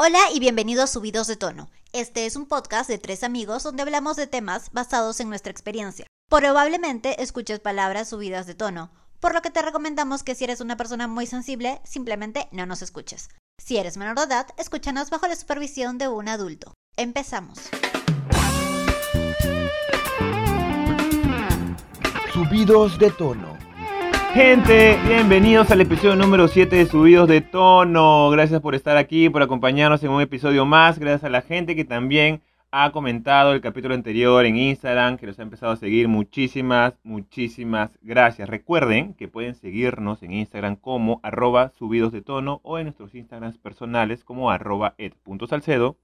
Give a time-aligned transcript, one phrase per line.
[0.00, 1.70] Hola y bienvenidos a Subidos de Tono.
[1.92, 6.06] Este es un podcast de tres amigos donde hablamos de temas basados en nuestra experiencia.
[6.30, 10.76] Probablemente escuches palabras subidas de tono, por lo que te recomendamos que si eres una
[10.76, 13.28] persona muy sensible, simplemente no nos escuches.
[13.60, 16.74] Si eres menor de edad, escúchanos bajo la supervisión de un adulto.
[16.96, 17.58] Empezamos.
[22.32, 23.67] Subidos de tono.
[24.34, 28.28] Gente, bienvenidos al episodio número 7 de Subidos de Tono.
[28.30, 30.98] Gracias por estar aquí, por acompañarnos en un episodio más.
[30.98, 35.38] Gracias a la gente que también ha comentado el capítulo anterior en Instagram, que nos
[35.38, 36.08] ha empezado a seguir.
[36.08, 38.48] Muchísimas, muchísimas gracias.
[38.48, 43.56] Recuerden que pueden seguirnos en Instagram como arroba subidos de tono o en nuestros Instagrams
[43.56, 45.96] personales como arroba ed.salcedo.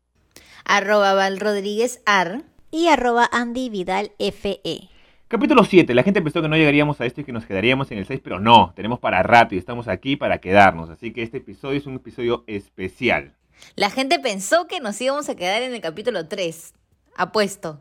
[0.65, 2.43] Arroba Val Rodríguez Ar.
[2.71, 4.94] Y arroba Andy Vidal FE.
[5.29, 5.95] Capítulo 7.
[5.95, 8.21] La gente pensó que no llegaríamos a esto y que nos quedaríamos en el 6,
[8.23, 10.91] pero no, tenemos para rato y estamos aquí para quedarnos.
[10.91, 13.33] Así que este episodio es un episodio especial.
[13.75, 16.75] La gente pensó que nos íbamos a quedar en el capítulo 3.
[17.17, 17.81] Apuesto.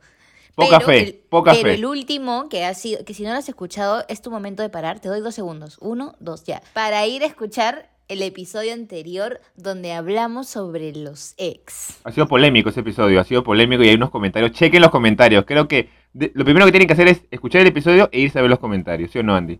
[0.56, 1.74] Poca Pero fe, el- poca pero fe.
[1.74, 4.70] el último, que ha sido, que si no lo has escuchado, es tu momento de
[4.70, 5.00] parar.
[5.00, 5.78] Te doy dos segundos.
[5.82, 6.62] Uno, dos, ya.
[6.74, 12.00] Para ir a escuchar el episodio anterior donde hablamos sobre los ex.
[12.04, 14.52] Ha sido polémico ese episodio, ha sido polémico y hay unos comentarios.
[14.52, 15.44] Chequen los comentarios.
[15.46, 18.40] Creo que de- lo primero que tienen que hacer es escuchar el episodio e irse
[18.40, 19.60] a ver los comentarios, ¿sí o no, Andy?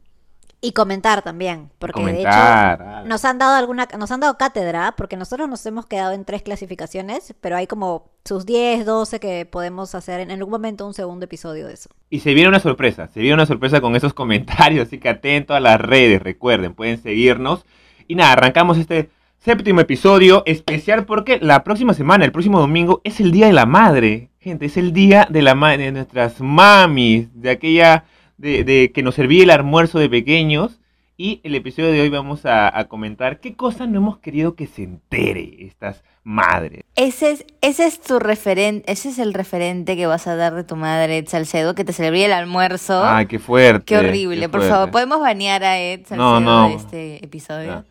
[0.66, 3.00] Y comentar también, porque Comentar, de ah.
[3.02, 6.24] hecho nos han dado alguna, nos han dado cátedra, porque nosotros nos hemos quedado en
[6.24, 10.94] tres clasificaciones, pero hay como sus 10, 12 que podemos hacer en algún momento un
[10.94, 11.90] segundo episodio de eso.
[12.10, 15.54] Y se viene una sorpresa, se viene una sorpresa con esos comentarios, así que atento
[15.54, 17.66] a las redes, recuerden, pueden seguirnos.
[18.08, 19.10] Y nada, arrancamos este
[19.44, 23.66] séptimo episodio especial porque la próxima semana, el próximo domingo, es el Día de la
[23.66, 24.30] Madre.
[24.40, 28.06] Gente, es el Día de la Madre, de nuestras mamis, de aquella,
[28.38, 30.80] de, de que nos servía el almuerzo de pequeños.
[31.16, 34.66] Y el episodio de hoy vamos a, a comentar qué cosas no hemos querido que
[34.66, 36.84] se entere estas madres.
[36.96, 40.64] Ese es, ese es tu referente, ese es el referente que vas a dar de
[40.64, 43.04] tu madre, Ed Salcedo, que te servía el almuerzo.
[43.06, 43.86] Ay, qué fuerte.
[43.86, 46.70] Qué horrible, qué por favor, ¿podemos banear a Ed Salcedo No, no.
[46.70, 47.68] de este episodio?
[47.68, 47.86] Ya.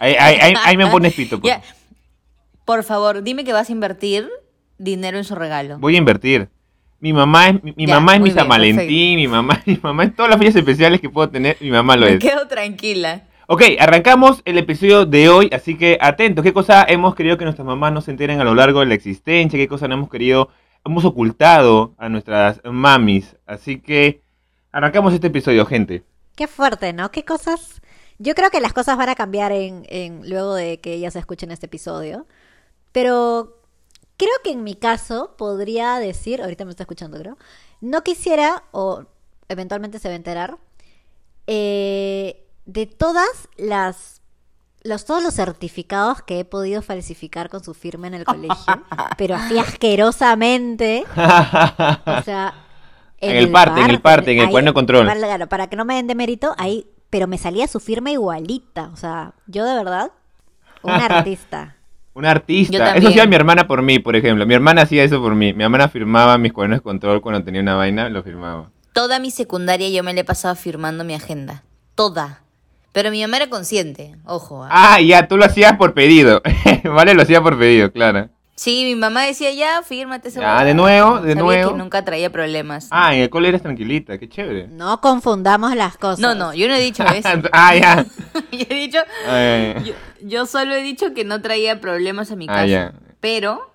[0.00, 1.40] Ahí, ahí- ahí- ahí me pones pito.
[1.40, 1.54] pues.
[2.64, 4.28] Por favor, dime que vas a invertir
[4.78, 5.78] dinero en su regalo.
[5.78, 6.48] Voy a invertir.
[7.00, 9.78] Mi mamá es mi, mi Ya, mamá es mi bien, San Valentín, mi mamá, mi
[9.82, 12.18] mamá es todas las fechas especiales que puedo tener, mi mamá lo Me es.
[12.18, 13.22] quedo tranquila.
[13.46, 17.66] Ok, arrancamos el episodio de hoy, así que atentos, qué cosa hemos querido que nuestras
[17.66, 20.50] mamás no se enteren a lo largo de la existencia, qué cosa no hemos querido,
[20.84, 24.20] hemos ocultado a nuestras mamis, así que
[24.70, 26.04] arrancamos este episodio, gente.
[26.36, 27.10] Qué fuerte, ¿no?
[27.10, 27.80] ¿Qué cosas?
[28.22, 31.50] Yo creo que las cosas van a cambiar en, en luego de que ellas escuchen
[31.50, 32.26] este episodio.
[32.92, 33.56] Pero
[34.18, 37.38] creo que en mi caso podría decir, ahorita me está escuchando, creo,
[37.80, 39.04] no quisiera, o
[39.48, 40.58] eventualmente se va a enterar,
[41.46, 44.20] eh, de todas las,
[44.82, 48.84] los, todos los certificados que he podido falsificar con su firma en el colegio,
[49.16, 51.04] pero así asquerosamente.
[51.10, 52.54] O sea,
[53.22, 55.06] En el parte, en el parte, en el ahí- cuaderno de control.
[55.06, 58.90] Para, para que no me den de mérito, ahí, pero me salía su firma igualita.
[58.92, 60.12] O sea, yo de verdad,
[60.82, 61.76] una artista.
[62.14, 62.76] Un artista.
[62.76, 64.46] Yo Eso hacía mi hermana por mí, por ejemplo.
[64.46, 65.52] Mi hermana hacía eso por mí.
[65.52, 68.70] Mi hermana firmaba mis cuadernos de control cuando tenía una vaina, lo firmaba.
[68.92, 71.62] Toda mi secundaria yo me la he pasado firmando mi agenda.
[71.94, 72.40] Toda.
[72.92, 74.64] Pero mi mamá era consciente, ojo.
[74.64, 74.68] ¿ah?
[74.70, 76.42] Ah, ya, tú lo hacías por pedido.
[76.84, 78.28] vale, lo hacía por pedido, claro.
[78.62, 80.64] Sí, mi mamá decía, ya, fírmate Ya, huevada".
[80.64, 81.72] de nuevo, de Sabía nuevo.
[81.72, 82.88] que nunca traía problemas.
[82.90, 84.68] Ah, en el cole eras tranquilita, qué chévere.
[84.68, 86.18] No confundamos las cosas.
[86.18, 87.28] no, no, yo no he dicho eso.
[87.52, 88.04] ah, ya.
[88.52, 92.44] yo he dicho, Ay, yo, yo solo he dicho que no traía problemas a mi
[92.50, 92.66] Ah, casa.
[92.66, 92.92] ya.
[93.20, 93.72] Pero,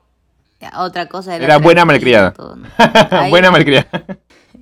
[0.61, 1.45] ya, otra cosa era...
[1.45, 2.31] Era buena malcriada.
[2.33, 2.67] todo, ¿no?
[3.09, 3.87] Ahí Buena malcriada.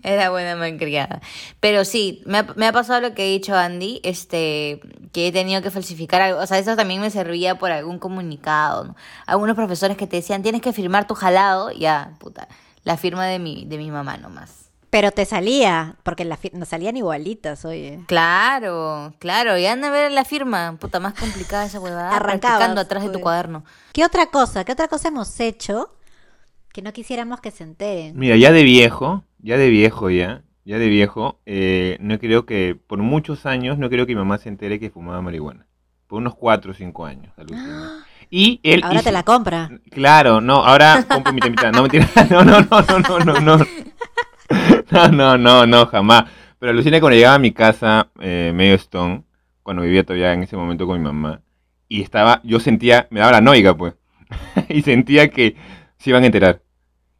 [0.03, 1.21] Era buena malcriada.
[1.61, 4.81] Pero sí, me ha, me ha pasado lo que he dicho Andy, este,
[5.13, 6.39] que he tenido que falsificar algo.
[6.41, 8.95] O sea, eso también me servía por algún comunicado, ¿no?
[9.25, 12.47] Algunos profesores que te decían, tienes que firmar tu jalado, ya, puta,
[12.83, 14.59] la firma de mi, de mi mamá nomás.
[14.89, 18.01] Pero te salía, porque la fi- nos salían igualitas, oye.
[18.07, 22.19] Claro, claro, y anda a ver la firma, puta, más complicada esa huevada.
[22.19, 23.63] Practicando atrás de tu cuaderno.
[23.93, 24.63] ¿Qué otra cosa?
[24.65, 25.95] ¿Qué otra cosa hemos hecho
[26.73, 28.17] que no quisiéramos que se enteren?
[28.19, 32.75] Mira, ya de viejo, ya de viejo ya, ya de viejo, eh, no creo que,
[32.87, 35.67] por muchos años, no creo que mi mamá se entere que fumaba marihuana.
[36.07, 38.05] Por unos 4 o 5 años, alucina.
[38.31, 39.69] Y él Ahora hizo- te la compra.
[39.91, 41.71] Claro, no, ahora compro mitad mitad.
[41.71, 42.09] No, mentira.
[42.31, 43.65] No, no, no, no, no, no, no.
[44.91, 46.25] No, no, no, no, jamás.
[46.59, 49.23] Pero alucina cuando llegaba a mi casa, eh, medio stone,
[49.63, 51.41] cuando vivía todavía en ese momento con mi mamá,
[51.89, 53.95] y estaba, yo sentía, me daba la noiga, pues,
[54.69, 55.55] y sentía que
[55.97, 56.61] se iban a enterar.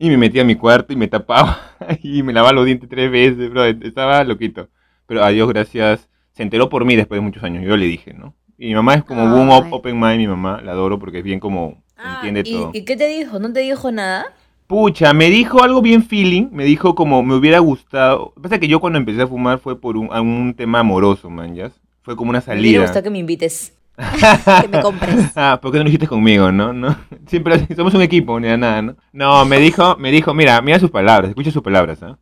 [0.04, 1.58] Y me metía a mi cuarto y me tapaba,
[2.04, 4.68] y me lavaba los dientes tres veces, bro, estaba loquito.
[5.08, 8.14] Pero a Dios gracias, se enteró por mí después de muchos años, yo le dije,
[8.14, 8.34] ¿no?
[8.58, 9.24] Y mi mamá es como
[9.58, 12.70] op- open mind, mi mamá, la adoro porque es bien como entiende Ah, ¿y, todo.
[12.74, 13.40] ¿Y qué te dijo?
[13.40, 14.26] ¿No te dijo nada?
[14.68, 18.34] Pucha, me dijo algo bien feeling, me dijo como me hubiera gustado.
[18.42, 21.54] Pasa que yo cuando empecé a fumar fue por un, a un tema amoroso, man,
[21.56, 21.72] ¿ya?
[22.02, 22.82] Fue como una Me hubiera salida.
[22.82, 23.74] gustado que me invites.
[23.96, 25.32] Que me compres.
[25.36, 26.74] Ah, ¿por qué no lo hiciste conmigo, no?
[26.74, 26.98] no?
[27.28, 28.96] Siempre somos un equipo, ni a nada, ¿no?
[29.12, 32.18] No, me dijo, me dijo, mira, mira sus palabras, escucha sus palabras, ¿ah?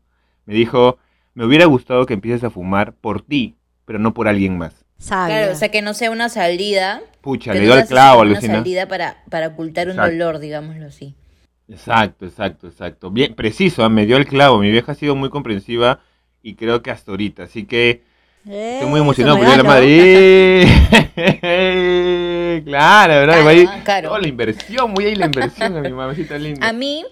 [0.45, 0.97] Me dijo,
[1.33, 4.85] me hubiera gustado que empieces a fumar por ti, pero no por alguien más.
[4.97, 5.35] Sabio.
[5.35, 7.01] Claro, o sea, que no sea una salida.
[7.21, 10.11] Pucha, le dio el clavo, Una salida para, para ocultar un Exacto.
[10.11, 11.15] dolor, digámoslo así.
[11.67, 13.11] Exacto, exacto, exacto.
[13.11, 13.89] Bien, preciso, ¿ah?
[13.89, 14.59] me dio el clavo.
[14.59, 16.01] Mi vieja ha sido muy comprensiva
[16.43, 17.43] y creo que hasta ahorita.
[17.43, 18.03] Así que
[18.49, 19.63] Eh, estoy muy emocionado por ir a la.
[19.63, 20.67] Madrid.
[22.65, 24.05] claro, ¿verdad?
[24.11, 26.67] Oh, la inversión, voy a ir la inversión a mi mamacita linda.
[26.67, 27.05] A mí,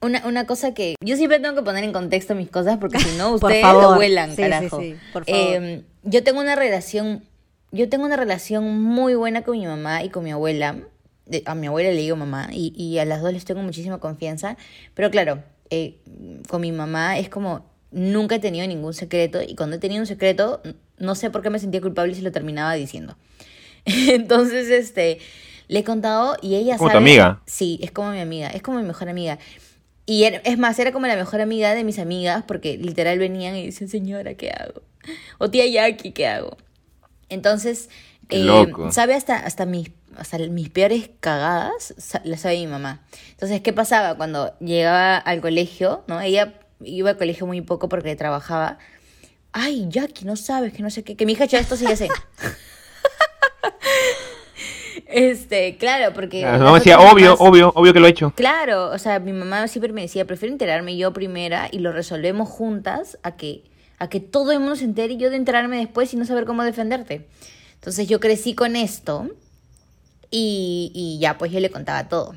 [0.00, 0.94] una, una cosa que.
[1.00, 3.82] Yo siempre tengo que poner en contexto mis cosas porque si no, Por ustedes favor.
[3.82, 4.80] lo vuelan, Sí, sí, carajo.
[4.80, 5.40] sí, por favor.
[5.42, 7.22] Eh, yo tengo una relación.
[7.72, 10.76] Yo tengo una relación muy buena con mi mamá y con mi abuela.
[11.26, 13.98] De- a mi abuela le digo mamá y, y a las dos les tengo muchísima
[13.98, 14.56] confianza.
[14.92, 15.96] Pero claro, eh,
[16.48, 20.06] con mi mamá es como nunca he tenido ningún secreto y cuando he tenido un
[20.06, 20.60] secreto
[20.98, 23.16] no sé por qué me sentía culpable se lo terminaba diciendo.
[23.84, 25.18] Entonces, este,
[25.68, 27.42] le he contado y ella ¿Como tu sabe- amiga?
[27.46, 29.38] Sí, es como mi amiga, es como mi mejor amiga.
[30.06, 33.56] Y era- es más, era como la mejor amiga de mis amigas porque literal venían
[33.56, 34.82] y decían, señora, ¿qué hago?
[35.38, 36.56] O tía Jackie, ¿qué hago?
[37.28, 37.88] Entonces,
[38.30, 41.94] eh, sabe hasta, hasta, mis, hasta mis peores cagadas,
[42.24, 43.02] las sabe mi mamá.
[43.32, 44.16] Entonces, ¿qué pasaba?
[44.16, 46.20] Cuando llegaba al colegio, ¿no?
[46.20, 46.54] Ella
[46.86, 48.78] iba al colegio muy poco porque trabajaba.
[49.52, 51.84] Ay, Jackie, no sabes, que no sé qué, que mi hija ha hecho esto, sí,
[51.84, 52.08] ya sé.
[55.06, 56.38] Este, claro, porque...
[56.38, 58.32] Mi mamá decía, obvio, mamás- obvio, obvio que lo he hecho.
[58.34, 62.48] Claro, o sea, mi mamá siempre me decía, prefiero enterarme yo primera y lo resolvemos
[62.48, 63.62] juntas a que,
[63.98, 66.46] a que todo el mundo se entere y yo de enterarme después y no saber
[66.46, 67.28] cómo defenderte.
[67.74, 69.28] Entonces yo crecí con esto
[70.30, 72.34] y, y ya, pues yo le contaba todo.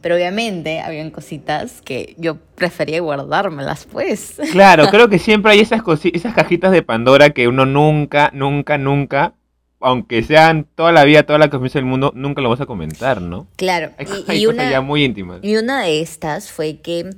[0.00, 4.40] Pero obviamente habían cositas que yo prefería guardármelas, pues.
[4.52, 9.34] Claro, creo que siempre hay esas esas cajitas de Pandora que uno nunca, nunca, nunca,
[9.80, 13.20] aunque sean toda la vida, toda la confianza del mundo, nunca lo vas a comentar,
[13.20, 13.46] ¿no?
[13.56, 15.40] Claro, Hay, y, hay y cosas una, ya muy íntimas.
[15.42, 17.10] Y una de estas fue que,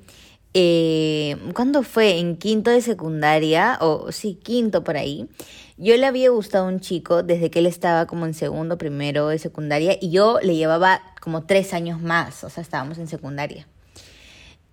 [0.54, 2.18] eh, ¿cuándo fue?
[2.18, 5.28] En quinto de secundaria, o sí, quinto por ahí,
[5.76, 9.28] yo le había gustado a un chico desde que él estaba como en segundo, primero
[9.28, 13.66] de secundaria, y yo le llevaba como tres años más, o sea, estábamos en secundaria.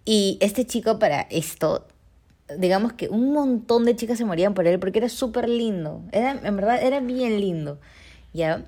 [0.03, 1.85] Y este chico para esto,
[2.57, 6.01] digamos que un montón de chicas se morían por él porque era súper lindo.
[6.13, 7.77] Era, en verdad, era bien lindo.
[8.33, 8.63] ¿Ya?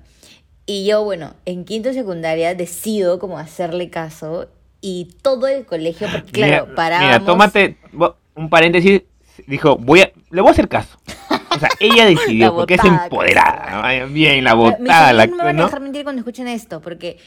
[0.66, 4.48] Y yo, bueno, en quinto de secundaria decido como hacerle caso
[4.80, 7.10] y todo el colegio, porque claro, mira, parábamos...
[7.12, 7.76] mira, tómate
[8.34, 9.02] un paréntesis.
[9.46, 10.98] Dijo, voy a, le voy a hacer caso.
[11.54, 13.84] O sea, ella decidió, porque es empoderada.
[13.84, 15.64] Ay, Bien, la botada, la no me van a ¿no?
[15.64, 17.18] dejar mentir cuando escuchen esto, porque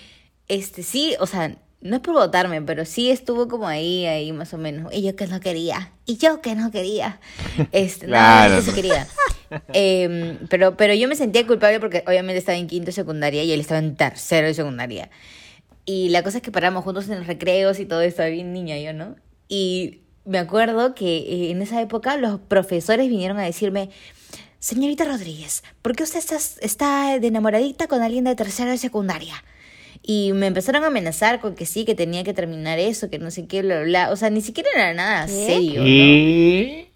[0.47, 4.53] este sí, o sea, no es por votarme, pero sí estuvo como ahí, ahí más
[4.53, 4.93] o menos.
[4.93, 7.19] Y yo que no quería, y yo que no quería.
[7.71, 8.61] Este, Claro.
[8.61, 9.07] sí quería.
[9.73, 13.51] Em, pero, pero yo me sentía culpable porque obviamente estaba en quinto de secundaria y
[13.51, 15.09] él estaba en tercero de secundaria.
[15.85, 18.77] Y la cosa es que paramos juntos en los recreos y todo eso, bien niña
[18.77, 19.15] yo, ¿no?
[19.47, 23.89] Y me acuerdo que eh, en esa época los profesores vinieron a decirme,
[24.59, 29.43] señorita Rodríguez, ¿por qué usted está, está de enamoradita con alguien de tercero de secundaria?
[30.01, 33.31] Y me empezaron a amenazar con que sí, que tenía que terminar eso, que no
[33.31, 34.11] sé qué, bla, bla, bla.
[34.11, 35.31] O sea, ni siquiera era nada ¿Qué?
[35.31, 35.85] serio, ¿no?
[35.85, 36.92] ¿Qué?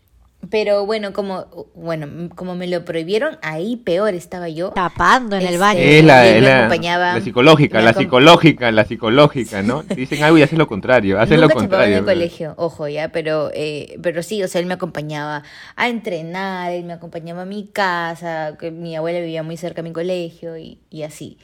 [0.49, 4.69] Pero bueno, como, bueno, como me lo prohibieron, ahí peor estaba yo.
[4.69, 5.79] Tapando en el Este, baño.
[5.79, 9.83] Es la, y es la- acompañaba, la psicológica, la psicológica, la psicológica, ¿no?
[9.95, 11.97] Dicen algo y haces lo contrario, haces lo Nunca en contrario.
[11.97, 15.43] el colegio, ojo, ya, pero, eh, pero sí, o sea, él me acompañaba
[15.75, 19.89] a entrenar, él me acompañaba a mi casa, que mi abuela vivía muy cerca de
[19.89, 21.37] mi colegio y, y así.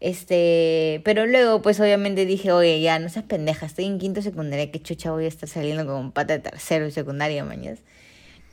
[0.00, 4.70] Este, pero luego, pues obviamente dije, oye, ya, no seas pendeja, estoy en quinto secundaria,
[4.70, 7.78] qué chucha voy a estar saliendo con un pata de tercero de secundaria, mañas.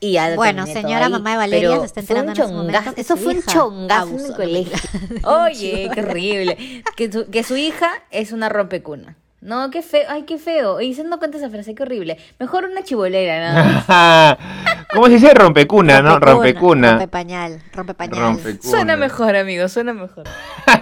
[0.03, 2.95] Y Bueno, señora ahí, mamá de Valeria se está fue un enterando en momento chongazo,
[2.95, 4.77] que Eso fue un chongazo en abusó, el no, colegio.
[5.23, 6.83] Oye, qué horrible.
[6.95, 9.15] Que su, que su hija es una rompecuna.
[9.41, 10.81] No, qué feo, ay, qué feo.
[10.81, 12.17] Y se no cuenta esa frase, qué horrible.
[12.39, 14.37] Mejor una chibolera, ¿no?
[14.93, 16.19] ¿Cómo se dice rompecuna, no?
[16.19, 16.91] Rompecuna.
[16.93, 17.61] Rompepañal.
[17.71, 18.19] Rompepañal.
[18.19, 18.71] Rompecuna.
[18.71, 20.23] Suena mejor, amigo, suena mejor.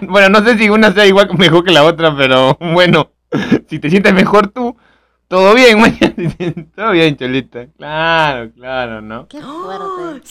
[0.02, 3.12] bueno, no sé si una sea igual mejor que la otra, pero bueno,
[3.70, 4.78] si te sientes mejor tú,
[5.30, 6.68] todo bien, mañana.
[6.76, 7.68] Todo bien, Cholita.
[7.78, 9.28] Claro, claro, ¿no?
[9.30, 10.22] Qué fuerte.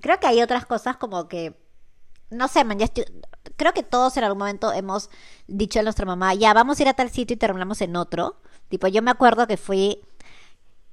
[0.00, 1.54] Creo que hay otras cosas como que.
[2.30, 3.04] No sé, man, ya estoy-
[3.56, 5.10] Creo que todos en algún momento hemos
[5.46, 8.36] dicho a nuestra mamá, ya vamos a ir a tal sitio y terminamos en otro.
[8.68, 10.00] Tipo, yo me acuerdo que fui.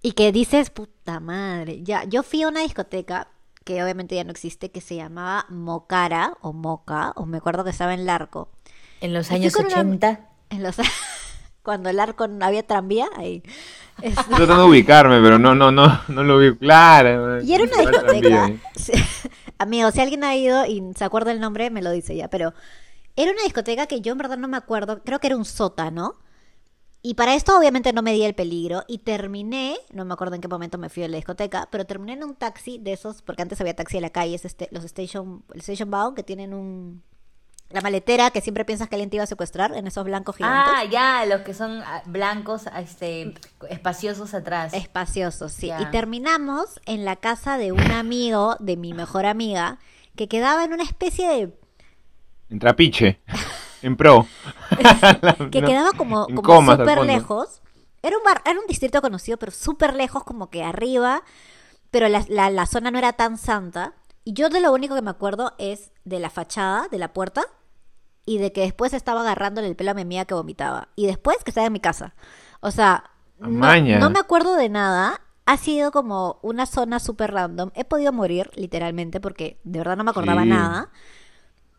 [0.02, 1.82] Y que dices, puta madre.
[1.84, 3.28] Ya, yo fui a una discoteca
[3.64, 7.72] que obviamente ya no existe, que se llamaba Mocara o Moca, o me acuerdo que
[7.72, 8.50] estaba en Larco.
[9.02, 10.30] En los años con una- 80.
[10.52, 10.76] En los
[11.66, 13.42] Cuando el arco no había tranvía, ahí.
[14.00, 17.42] Estoy tratando de ubicarme, pero no, no, no, no lo vi claro.
[17.42, 18.52] Y era una discoteca.
[18.76, 18.94] Sí.
[19.58, 22.30] Amigo, si alguien ha ido y se acuerda el nombre, me lo dice ya.
[22.30, 22.54] Pero
[23.16, 25.02] era una discoteca que yo en verdad no me acuerdo.
[25.04, 26.20] Creo que era un sótano.
[27.02, 28.84] Y para esto obviamente no me di el peligro.
[28.88, 32.14] Y terminé, no me acuerdo en qué momento me fui a la discoteca, pero terminé
[32.14, 34.84] en un taxi de esos, porque antes había taxi en la calle, es este, los
[34.84, 37.02] station, el station bound que tienen un...
[37.70, 40.74] La maletera que siempre piensas que alguien te iba a secuestrar en esos blancos gigantes.
[40.76, 43.34] Ah, ya, los que son ah, blancos, ah, este,
[43.70, 44.74] espaciosos atrás.
[44.74, 45.68] Espaciosos, sí.
[45.68, 45.82] Ya.
[45.82, 49.80] Y terminamos en la casa de un amigo de mi mejor amiga
[50.16, 51.58] que quedaba en una especie de...
[52.50, 53.20] En trapiche.
[53.82, 54.28] En pro.
[55.52, 57.62] que quedaba como, como súper lejos.
[58.04, 61.24] Era un, bar, era un distrito conocido, pero súper lejos, como que arriba.
[61.90, 63.96] Pero la, la, la zona no era tan santa.
[64.24, 67.44] Y yo de lo único que me acuerdo es de la fachada, de la puerta.
[68.28, 70.88] Y de que después estaba agarrándole el pelo a mi amiga que vomitaba.
[70.96, 72.16] Y después que estaba en mi casa.
[72.60, 75.22] O sea, no, me acuerdo de nada.
[75.46, 77.70] Ha sido como una zona súper random.
[77.76, 80.50] He podido morir, literalmente, porque de verdad no me acordaba Sí.
[80.50, 80.90] nada.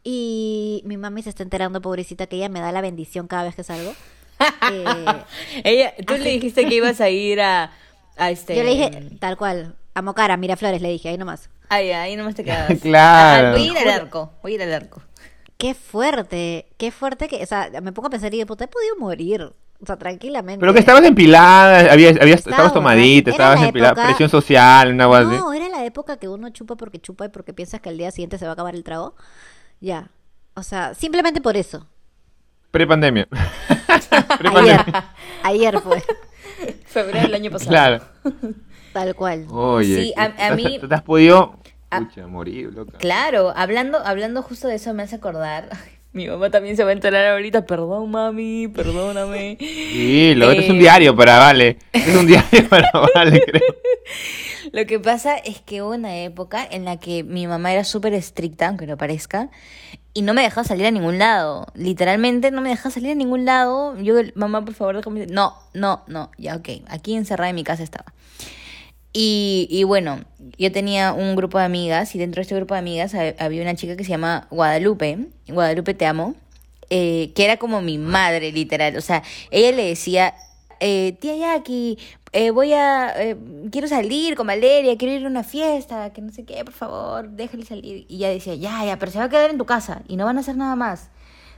[0.05, 3.55] Y mi mami se está enterando, pobrecita, que ella me da la bendición cada vez
[3.57, 3.93] que salgo.
[4.71, 5.25] Eh,
[5.65, 7.73] Ella, tú Así le dijiste que ibas a ir a,
[8.19, 8.55] a este...
[8.55, 11.49] yo le dije, tal cual, a Mocara, Miraflores, le dije, ahí nomás.
[11.69, 12.79] Ay, ahí nomás te quedas.
[12.83, 13.49] Claro.
[13.49, 15.03] Ajá, voy a ir al arco, voy a ir al arco.
[15.59, 18.69] Qué fuerte, qué fuerte que, o sea, me pongo a pensar y digo, puta, he
[18.69, 20.61] podido morir, o sea, tranquilamente.
[20.61, 24.93] Pero que estabas empilada, había, había, Estaba estabas tomadita, estabas la empilada, época- presión social,
[24.93, 25.37] una cosa así.
[25.39, 28.11] No, era la época que uno chupa porque chupa y porque piensas que al día
[28.11, 29.15] siguiente se va a acabar el trago.
[29.81, 30.11] Ya,
[30.55, 31.87] o sea, simplemente por eso.
[32.71, 33.27] Prepandemia.
[33.89, 35.15] Ayer, Prepandemia.
[35.43, 36.03] ayer fue,
[36.85, 37.71] Febrero del año pasado.
[37.71, 38.05] Claro.
[38.97, 39.47] Tal cual.
[39.51, 41.57] Oye, Sí, a- ¿qué- a mí- ¿Te has podido...
[41.91, 42.97] a- Pucha, morir, loca.
[42.99, 45.69] Claro, hablando, hablando justo de eso me hace acordar.
[46.13, 47.67] Mi mamá también se va a enterar ahorita.
[47.67, 49.59] Perdón, mami, perdóname.
[49.61, 51.77] Sí, lo otro es un Eh, diario para Vale.
[51.93, 53.75] Es un diario para Vale, creo.
[54.73, 58.15] Lo que pasa es que hubo una época en la que mi mamá era súper
[58.15, 59.51] estricta, aunque no parezca,
[60.15, 61.67] y no me dejaba salir a ningún lado.
[61.75, 63.95] Literalmente no me dejaba salir a ningún lado.
[64.01, 65.27] Yo, mamá, por favor, déjame.
[65.27, 66.31] No, no, no.
[66.39, 66.69] Ya, ok.
[66.89, 68.15] Aquí encerrada en mi casa estaba.
[69.19, 70.21] Y, y bueno,
[70.59, 73.63] yo tenía un grupo de amigas y dentro de este grupo de amigas ha- había
[73.63, 76.35] una chica que se llama Guadalupe, Guadalupe te amo,
[76.91, 80.35] eh, que era como mi madre literal, o sea, ella le decía,
[80.81, 81.97] eh, tía Jackie,
[82.33, 83.37] eh, voy a, eh,
[83.73, 87.31] quiero salir con Valeria, quiero ir a una fiesta, que no sé qué, por favor,
[87.31, 88.05] déjale salir.
[88.11, 90.27] Y ella decía, ya, ya, pero se va a quedar en tu casa y no
[90.27, 91.09] van a hacer nada más.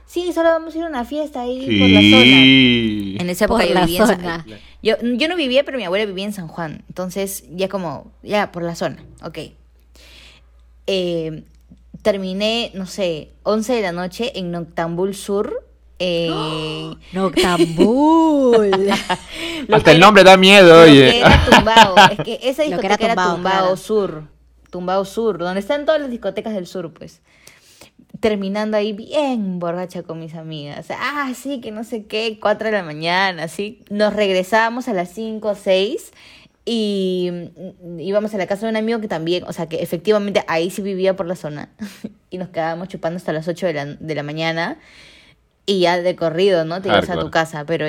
[0.05, 2.23] Sí, solo vamos a ir a una fiesta ahí por la zona.
[2.23, 3.17] Sí.
[3.19, 4.45] En esa época Por yo la vivía en San-.
[4.81, 6.83] Yo, yo no vivía, pero mi abuela vivía en San Juan.
[6.87, 9.37] Entonces, ya como, ya por la zona, ok.
[10.87, 11.43] Eh,
[12.01, 15.65] terminé, no sé, 11 de la noche en Noctambul Sur.
[15.99, 16.29] Eh,
[17.13, 18.89] Noctambul.
[19.71, 21.11] Hasta el era- nombre da miedo, lo oye.
[21.11, 21.95] que era Tumbao.
[22.11, 23.77] Es que esa Lo que discoteca era era Tumbao, Tumbao, claro.
[23.77, 24.23] Sur.
[24.71, 27.21] Tumbao Sur, donde están todas las discotecas del sur, pues.
[28.19, 30.87] Terminando ahí bien borracha con mis amigas.
[30.91, 33.83] Ah, sí, que no sé qué, 4 de la mañana, así.
[33.89, 36.11] Nos regresábamos a las 5 o 6
[36.65, 37.29] y
[37.81, 40.69] mm, íbamos a la casa de un amigo que también, o sea, que efectivamente ahí
[40.69, 41.69] sí vivía por la zona.
[42.29, 44.77] y nos quedábamos chupando hasta las 8 de la, de la mañana
[45.65, 46.81] y ya de corrido, ¿no?
[46.81, 47.85] Te ibas a tu casa, pero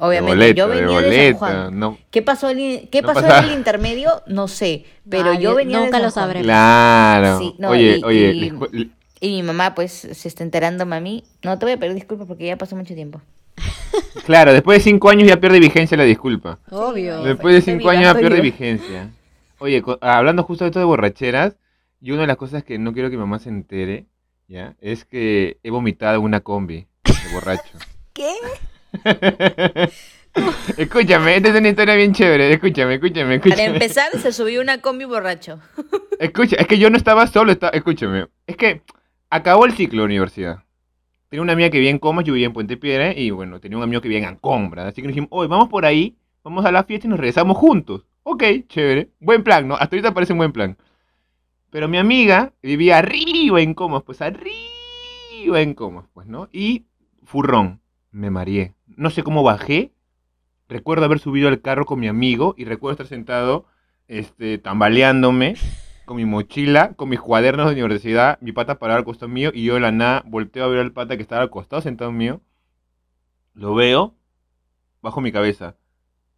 [0.00, 1.78] obviamente boleta, yo de venía de, San boleta, Juan.
[1.78, 1.98] no.
[2.10, 4.22] ¿Qué pasó, en- qué No pasó en el intermedio?
[4.26, 6.46] No sé, pero yo venía nunca de lo San sabremos.
[6.46, 7.38] Claro.
[7.38, 8.88] Sí, no, oye, y- oye, y- les
[9.20, 11.24] Y mi mamá, pues, se está enterando, mami.
[11.42, 13.20] No te voy a pedir disculpas porque ya pasó mucho tiempo.
[14.26, 16.58] claro, después de cinco años ya pierde vigencia la disculpa.
[16.70, 17.22] Obvio.
[17.22, 19.10] Después de cinco años ya pierde vigencia.
[19.58, 21.56] Oye, hablando justo de esto de borracheras,
[22.00, 24.06] y una de las cosas que no quiero que mi mamá se entere,
[24.48, 24.76] ¿ya?
[24.80, 27.78] Es que he vomitado una combi de borracho.
[28.12, 28.34] ¿Qué?
[30.76, 32.52] escúchame, esta es una historia bien chévere.
[32.52, 33.64] Escúchame, escúchame, Para escúchame.
[33.64, 35.58] empezar, se subió una combi borracho.
[36.18, 38.26] Escucha, es que yo no estaba solo, estaba, escúchame.
[38.46, 38.82] Es que
[39.30, 40.64] acabó el ciclo de universidad.
[41.28, 43.76] Tenía una amiga que vivía en Comas, yo vivía en Puente Piedra, y bueno, tenía
[43.76, 44.88] un amigo que vivía en Ancón, ¿verdad?
[44.88, 47.56] Así que nos dijimos, oye, vamos por ahí, vamos a la fiesta y nos regresamos
[47.56, 48.06] juntos.
[48.22, 49.10] Ok, chévere.
[49.20, 49.74] Buen plan, ¿no?
[49.74, 50.76] Hasta ahorita parece un buen plan.
[51.70, 56.48] Pero mi amiga vivía arriba en Comas, pues arriba en Comas, pues, ¿no?
[56.52, 56.86] Y
[57.24, 57.80] furrón,
[58.12, 58.74] me mareé.
[58.86, 59.92] No sé cómo bajé.
[60.68, 63.66] Recuerdo haber subido al carro con mi amigo y recuerdo estar sentado,
[64.08, 65.54] este, tambaleándome
[66.06, 69.64] con mi mochila, con mis cuadernos de universidad, mi pata parado al costado mío y
[69.64, 72.40] yo de la nada volteo a ver al pata que estaba al costado sentado mío.
[73.54, 74.14] Lo veo,
[75.02, 75.76] bajo mi cabeza.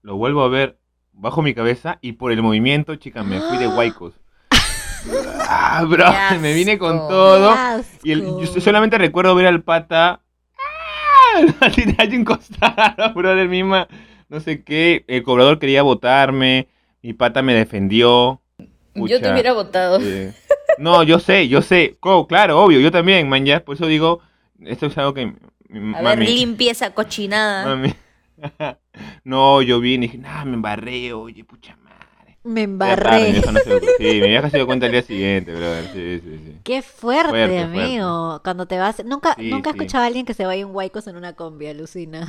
[0.03, 0.79] Lo vuelvo a ver,
[1.13, 4.15] bajo mi cabeza y por el movimiento, chica, me fui de huaicos.
[5.51, 7.09] Ah, bro, Qué me vine con asco.
[7.09, 7.55] todo.
[8.03, 8.41] Y el- asco.
[8.55, 10.21] yo solamente recuerdo ver al pata
[10.59, 13.89] ah, Así de hay un costado, brother, misma,
[14.29, 15.05] no sé qué.
[15.09, 16.69] El cobrador quería votarme,
[17.03, 18.43] mi pata me defendió.
[19.07, 19.99] Yo te hubiera votado.
[20.01, 20.33] eh,
[20.79, 21.97] No, yo sé, yo sé.
[22.01, 23.65] Co- claro, obvio, yo también, man, ya.
[23.65, 24.21] Por eso digo,
[24.65, 25.27] esto es algo que...
[25.69, 27.67] mi- A ver, mami- esa cochinada.
[27.67, 27.95] mami.
[29.25, 32.39] No, yo vine y dije, nah, me embarré, oye, pucha madre.
[32.45, 33.33] Me tarde, mi embarré.
[33.33, 35.85] vieja no se Sí, mi vieja se dio cuenta el día siguiente, brother.
[35.93, 36.57] Sí, sí, sí.
[36.65, 38.41] Qué fuerte, Fuerte, amigo.
[38.43, 39.05] Cuando te vas.
[39.05, 39.79] Nunca, Sí, nunca he sí.
[39.79, 42.29] escuchado a alguien que se vaya un huaycos en una combi, alucina.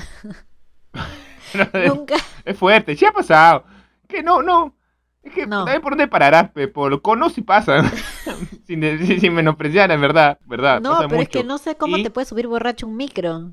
[1.87, 2.15] nunca.
[2.45, 3.63] Es fuerte, sí ha pasado.
[4.07, 4.75] Que no, no.
[5.23, 5.65] Es que No.
[5.65, 7.83] también por dónde pararás, pe, por cono sí pasa.
[8.67, 10.81] sin, de- sin, sin menospreciar, en verdad, verdad.
[10.81, 13.51] No, pasa pero es que no sé cómo Y te puedes subir borracho un micro.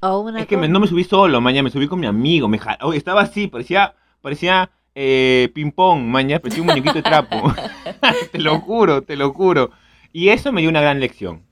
[0.00, 2.46] O una Es que me- no me subí solo, mañana, me subí con mi amigo.
[2.48, 7.52] Me Oye, estaba así, parecía, parecía eh, ping-pong, mañana, parecía un muñequito de trapo.
[8.32, 9.70] te lo juro, te lo juro.
[10.12, 11.42] Y eso me dio una gran lección.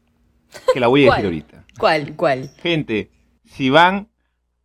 [0.72, 1.64] Que la voy a decir ahorita.
[1.78, 2.14] ¿Cuál?
[2.16, 2.50] ¿Cuál?
[2.62, 3.10] Gente,
[3.44, 4.08] si van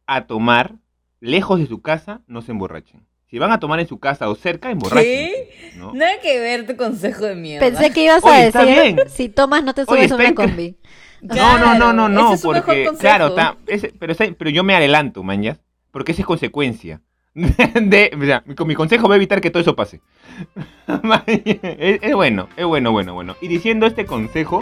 [0.06, 0.76] a tomar
[1.20, 3.06] lejos de su casa, no se emborrachen.
[3.32, 5.32] Si van a tomar en su casa o cerca, emborrachen.
[5.78, 5.94] ¿no?
[5.94, 7.66] Nada que ver tu consejo de mierda.
[7.66, 9.10] Pensé que ibas a Oye, está decir: bien.
[9.10, 10.76] si tomas, no te Oye, subes a está una combi.
[11.22, 15.24] No, no, no, no, no, es porque, claro, ta- ese- pero, pero yo me adelanto,
[15.24, 15.60] mañas,
[15.92, 17.00] porque esa es consecuencia.
[17.34, 20.02] De, o sea, mi, con mi consejo va a evitar que todo eso pase.
[21.26, 23.36] Es, es bueno, es bueno, bueno, bueno.
[23.40, 24.62] Y diciendo este consejo,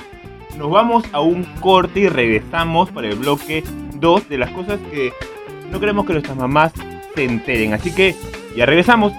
[0.58, 3.64] nos vamos a un corte y regresamos para el bloque
[3.96, 5.12] 2 de las cosas que
[5.72, 6.72] no queremos que nuestras mamás
[7.16, 7.74] se enteren.
[7.74, 8.16] Así que
[8.60, 9.14] ya regresamos.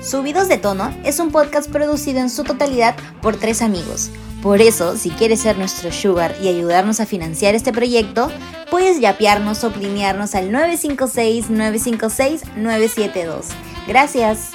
[0.00, 4.12] Subidos de Tono es un podcast producido en su totalidad por tres amigos.
[4.40, 8.30] Por eso, si quieres ser nuestro sugar y ayudarnos a financiar este proyecto,
[8.70, 13.46] puedes yapearnos o plinearnos al 956-956-972.
[13.88, 14.50] Gracias.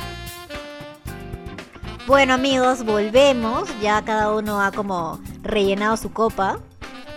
[2.08, 3.68] Bueno, amigos, volvemos.
[3.82, 6.60] Ya cada uno ha como rellenado su copa.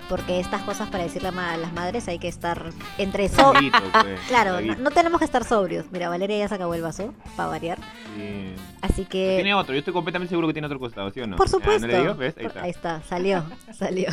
[0.08, 4.20] Porque estas cosas para decirle a las madres hay que estar entre so Traguito, pues,
[4.28, 5.90] Claro, no, tenemos que estar sobrios.
[5.92, 7.78] Mira, Valeria ya se acabó el vaso, para variar.
[8.16, 8.54] Sí.
[8.80, 9.34] Así que.
[9.36, 11.36] Tiene otro, yo estoy completamente seguro que tiene otro costado, ¿sí o no?
[11.36, 11.86] Por Ah, supuesto.
[11.86, 12.14] ¿no le digo?
[12.14, 12.34] ¿Ves?
[12.38, 12.62] Ahí Por- está.
[12.62, 13.44] ahí está, salió,
[13.78, 14.08] salió.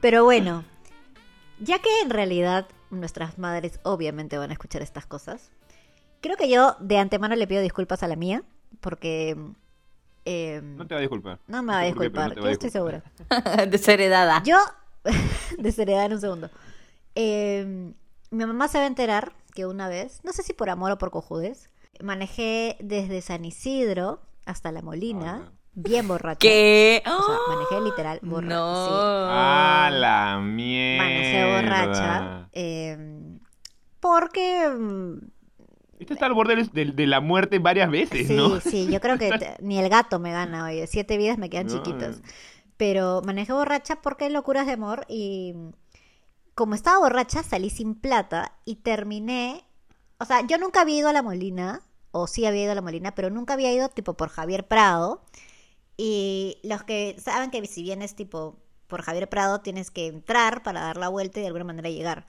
[0.00, 0.64] Pero bueno,
[1.60, 5.52] ya que en realidad nuestras madres obviamente van a escuchar estas cosas,
[6.20, 8.42] creo que yo de antemano le pido disculpas a la mía,
[8.80, 9.36] porque
[10.24, 11.38] eh, No te va a disculpar.
[11.46, 13.02] no me va a disculpar, no yo estoy segura.
[13.68, 14.42] Desheredada.
[14.44, 14.56] Yo,
[15.58, 16.50] desheredada en un segundo.
[17.14, 17.92] Eh,
[18.30, 20.98] mi mamá se va a enterar que una vez, no sé si por amor o
[20.98, 21.68] por cojudes,
[22.02, 25.52] manejé desde San Isidro hasta La Molina, Hola.
[25.74, 26.38] bien borracha.
[26.38, 27.02] ¿Qué?
[27.06, 28.54] O sea, manejé literal borracha.
[28.54, 28.86] No.
[28.86, 28.92] sí.
[28.94, 31.04] Ah, la mierda.
[31.04, 32.48] Manejé borracha.
[32.52, 33.38] eh,
[34.00, 34.72] porque.
[36.02, 38.60] Este está al borde del- de, la muerte varias veces, Sí, ¿no?
[38.60, 39.30] sí, yo creo que
[39.62, 40.86] ni el gato me gana, oye.
[40.86, 42.20] Siete vidas me quedan No, chiquitas.
[42.76, 45.54] Pero manejé borracha porque locuras de amor y.
[46.54, 49.64] Como estaba borracha, salí sin plata y terminé.
[50.18, 52.82] O sea, yo nunca había ido a la Molina, o sí había ido a la
[52.82, 55.22] Molina, pero nunca había ido tipo por Javier Prado.
[55.96, 60.80] Y los que saben que si vienes tipo por Javier Prado, tienes que entrar para
[60.82, 62.26] dar la vuelta y de alguna manera llegar.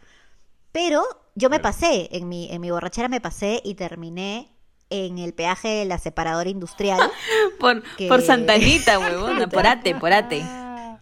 [0.74, 1.04] Pero
[1.36, 4.50] yo me pasé, en mi, en mi borrachera me pasé y terminé
[4.90, 7.00] en el peaje de la separadora industrial,
[7.60, 9.48] Por, Que- por Santanita, huevona.
[9.48, 10.44] Por ate, por ate.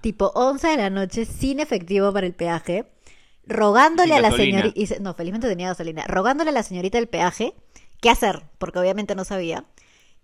[0.01, 2.85] tipo 11 de la noche, sin efectivo para el peaje,
[3.45, 7.55] rogándole a la señorita, no, felizmente tenía gasolina, rogándole a la señorita del peaje
[8.01, 9.65] qué hacer, porque obviamente no sabía.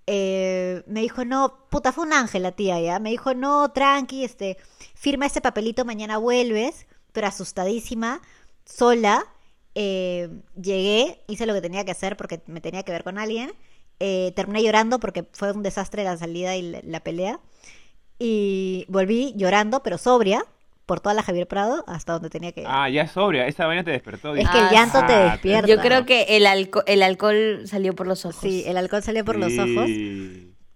[0.07, 2.99] Eh, me dijo, no, puta, fue un ángel la tía, ¿ya?
[2.99, 4.57] Me dijo, no, tranqui, este,
[4.95, 8.21] firma ese papelito, mañana vuelves, pero asustadísima,
[8.65, 9.25] sola,
[9.79, 10.27] eh,
[10.59, 13.51] llegué, hice lo que tenía que hacer porque me tenía que ver con alguien,
[13.99, 17.39] eh, terminé llorando porque fue un desastre la salida y la, la pelea,
[18.19, 20.43] y volví llorando, pero sobria,
[20.87, 22.67] por toda la Javier Prado, hasta donde tenía que ir.
[22.69, 23.45] Ah, ya sobria.
[23.45, 24.35] Esa vaina te despertó.
[24.35, 25.67] Es que el Ah, llanto te Ah, despierta.
[25.67, 28.39] Yo creo que el, alco- el alcohol salió por los ojos.
[28.41, 29.59] Sí, el alcohol salió por los Sí.
[29.59, 29.89] ojos.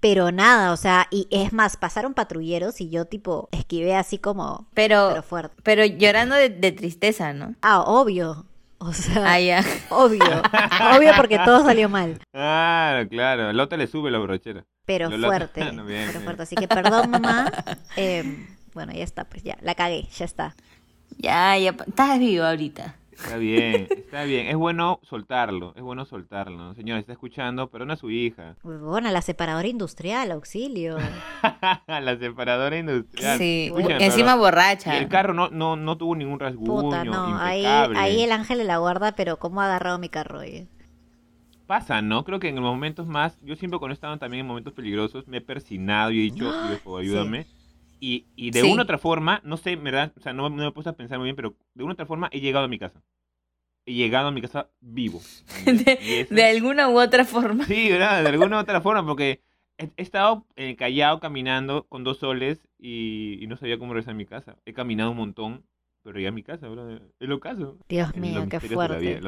[0.02, 4.68] Pero nada, o sea, y es más, pasaron patrulleros y yo tipo esquivé así como,
[4.74, 5.56] Pero, pero fuerte.
[5.64, 7.56] pero llorando de, de tristeza, ¿no?
[7.62, 8.46] Ah, obvio.
[8.84, 9.64] O sea, Ah, ya.
[9.90, 10.24] obvio.
[10.98, 12.20] obvio porque todo salió mal.
[12.32, 13.54] Claro, claro.
[13.54, 14.66] Lota le sube la brochera.
[14.86, 15.60] Pero fuerte.
[15.72, 16.24] no, bien, pero bien.
[16.24, 16.44] fuerte.
[16.44, 17.52] Así que perdón, mamá.
[17.96, 20.56] Eh, bueno, ya está, pues ya, la cagué, ya está.
[21.18, 21.76] Ya, ya.
[21.88, 22.96] Estás vivo ahorita.
[23.12, 24.48] Está bien, está bien.
[24.48, 25.74] Es bueno soltarlo.
[25.76, 26.58] Es bueno soltarlo.
[26.58, 26.74] ¿no?
[26.74, 28.56] Señor, está escuchando, perdona a su hija.
[28.64, 30.98] Bueno, la separadora industrial, auxilio.
[31.88, 33.38] la separadora industrial.
[33.38, 33.66] Sí.
[33.68, 34.96] Escúchame, Encima pero- borracha.
[34.96, 36.82] y el carro no, no, no tuvo ningún rasguño.
[36.82, 37.38] Puta, no.
[37.38, 38.00] Ahí, impecable.
[38.00, 40.68] ahí el ángel de la guarda, pero cómo ha agarrado mi carro, oye.
[41.68, 42.26] Pasa, ¿no?
[42.26, 45.38] Creo que en momentos más, yo siempre cuando he estado también en momentos peligrosos, me
[45.38, 46.52] he persinado y he dicho,
[47.00, 47.46] ayúdame.
[48.04, 48.68] Y, y de Sí.
[48.72, 50.12] una u otra forma, no sé, ¿verdad?
[50.18, 51.94] O sea, no, no me he puesto a pensar muy bien, pero de una u
[51.94, 53.02] otra forma he llegado a mi casa.
[53.86, 55.22] He llegado a mi casa vivo.
[55.66, 57.66] De, Y eso- de alguna u otra forma.
[57.66, 58.24] Sí, ¿verdad?
[58.24, 59.42] De alguna u otra forma, porque
[59.78, 63.94] he, he estado en el Callao caminando con dos soles y, y no sabía cómo
[63.94, 64.56] regresar a mi casa.
[64.66, 65.64] He caminado un montón,
[66.04, 67.02] pero llegué a mi casa, ¿verdad?
[67.20, 67.78] Es lo caso.
[67.88, 69.22] Dios mío, qué fuerte.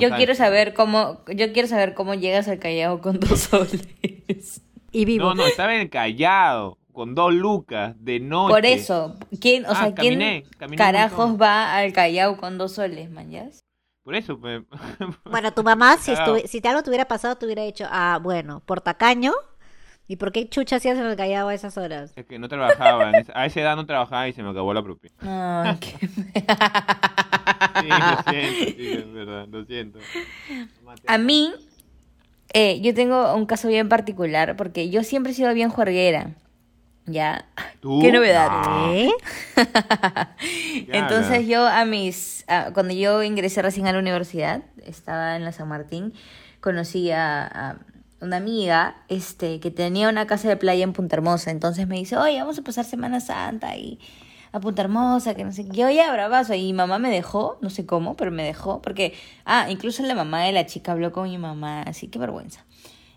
[0.00, 4.62] Yo, quiero saber cómo, yo quiero saber cómo llegas al Callao con dos soles.
[4.92, 5.24] Y vivo.
[5.24, 8.54] No, no, estaba en el Callao, con dos lucas, de noche.
[8.54, 12.58] Por eso, ¿quién, o Ah, sea, quién caminé, caminé un carajos va al Callao con
[12.58, 13.60] dos soles, mañas?
[14.02, 14.62] Por eso, pues.
[15.24, 18.18] Bueno, tu mamá, si, estuvi- si te algo te hubiera pasado, te hubiera dicho, ah,
[18.20, 19.32] bueno, por tacaño.
[20.10, 22.14] ¿Y por qué chucha hacías en el callado a esas horas?
[22.16, 25.10] Es que no trabajaba, a esa edad no trabajaba y se me acabó la propia.
[25.20, 25.98] Ay, qué-
[27.78, 29.98] Sí, lo siento, sí, es verdad, lo siento.
[31.06, 31.52] A mí,
[32.54, 36.30] eh, yo tengo un caso bien particular porque yo siempre he sido bien juerguera.
[37.08, 37.46] Ya.
[37.80, 38.00] ¿Tú?
[38.00, 38.50] Qué novedad.
[38.50, 38.92] No.
[38.92, 39.10] ¿Eh?
[40.88, 45.52] Entonces yo a mis, a- cuando yo ingresé recién a la universidad, estaba en la
[45.52, 46.12] San Martín,
[46.60, 47.76] conocí a, a
[48.20, 51.50] una amiga este, que tenía una casa de playa en Punta Hermosa.
[51.50, 53.98] Entonces me dice, oye, vamos a pasar Semana Santa y
[54.52, 55.76] a Punta Hermosa, que no sé qué.
[55.76, 56.54] Yo ya bravazo.
[56.54, 58.82] Y mi mamá me dejó, no sé cómo, pero me dejó.
[58.82, 62.64] Porque, ah, incluso la mamá de la chica habló con mi mamá, así que vergüenza.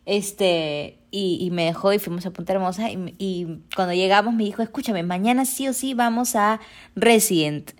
[0.05, 4.43] Este, y, y me dejó y fuimos a Punta Hermosa y, y cuando llegamos me
[4.43, 6.59] dijo, escúchame, mañana sí o sí vamos a
[6.95, 7.71] Resident,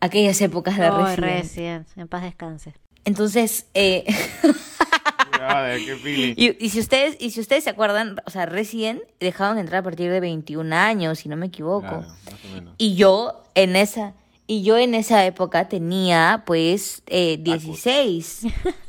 [0.00, 1.42] aquellas épocas de Ay, Resident.
[1.42, 2.74] Resident, en paz descanse.
[3.04, 4.04] Entonces, eh,
[6.02, 6.34] feeling.
[6.36, 9.82] y, y si ustedes, y si ustedes se acuerdan, o sea, Resident dejaban entrar a
[9.82, 11.80] partir de 21 años, si no me equivoco.
[11.88, 12.74] Claro, más o menos.
[12.78, 14.14] Y yo en esa,
[14.46, 17.64] y yo en esa época tenía pues eh, Tacos.
[17.64, 18.42] 16.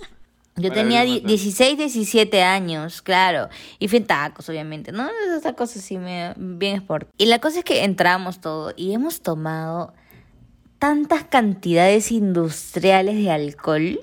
[0.62, 3.50] Yo tenía abrir di- más 16, 17 años, claro.
[3.80, 4.92] Y fui en tacos, obviamente.
[4.92, 7.10] No, esos tacos así me, bien sport.
[7.18, 9.94] Y la cosa es que entramos todo y hemos tomado
[10.80, 14.00] tantas cantidades industriales de alcohol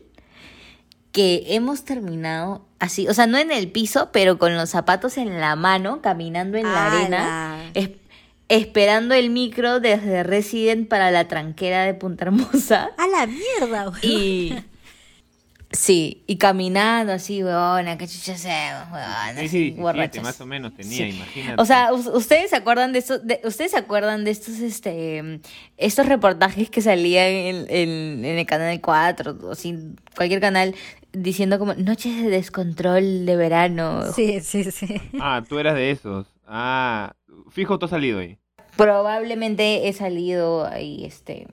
[1.13, 5.41] que hemos terminado así, o sea, no en el piso, pero con los zapatos en
[5.41, 7.57] la mano, caminando en la arena,
[8.49, 12.91] esperando el micro desde Resident para la tranquera de Punta Hermosa.
[12.99, 14.01] ¡A la mierda, güey!
[14.03, 14.55] Y.
[15.77, 20.23] Sí, y caminando así, weona, qué chucha hacemos, weona, Sí, sí, 17 borrachos.
[20.23, 21.17] más o menos tenía, Sí.
[21.17, 21.61] imagínate.
[21.61, 25.41] O sea, us- ustedes se acuerdan de estos, de, ustedes se acuerdan de estos, este,
[25.77, 29.77] estos reportajes que salían en, en, en el canal 4, o así,
[30.17, 30.75] cualquier canal,
[31.13, 34.13] diciendo como noches de descontrol de verano.
[34.13, 35.01] Sí, sí, sí.
[35.21, 36.27] Ah, tú eras de esos.
[36.47, 37.15] Ah,
[37.51, 38.39] fijo, tú has salido ahí.
[38.77, 41.47] Probablemente he salido ahí, este,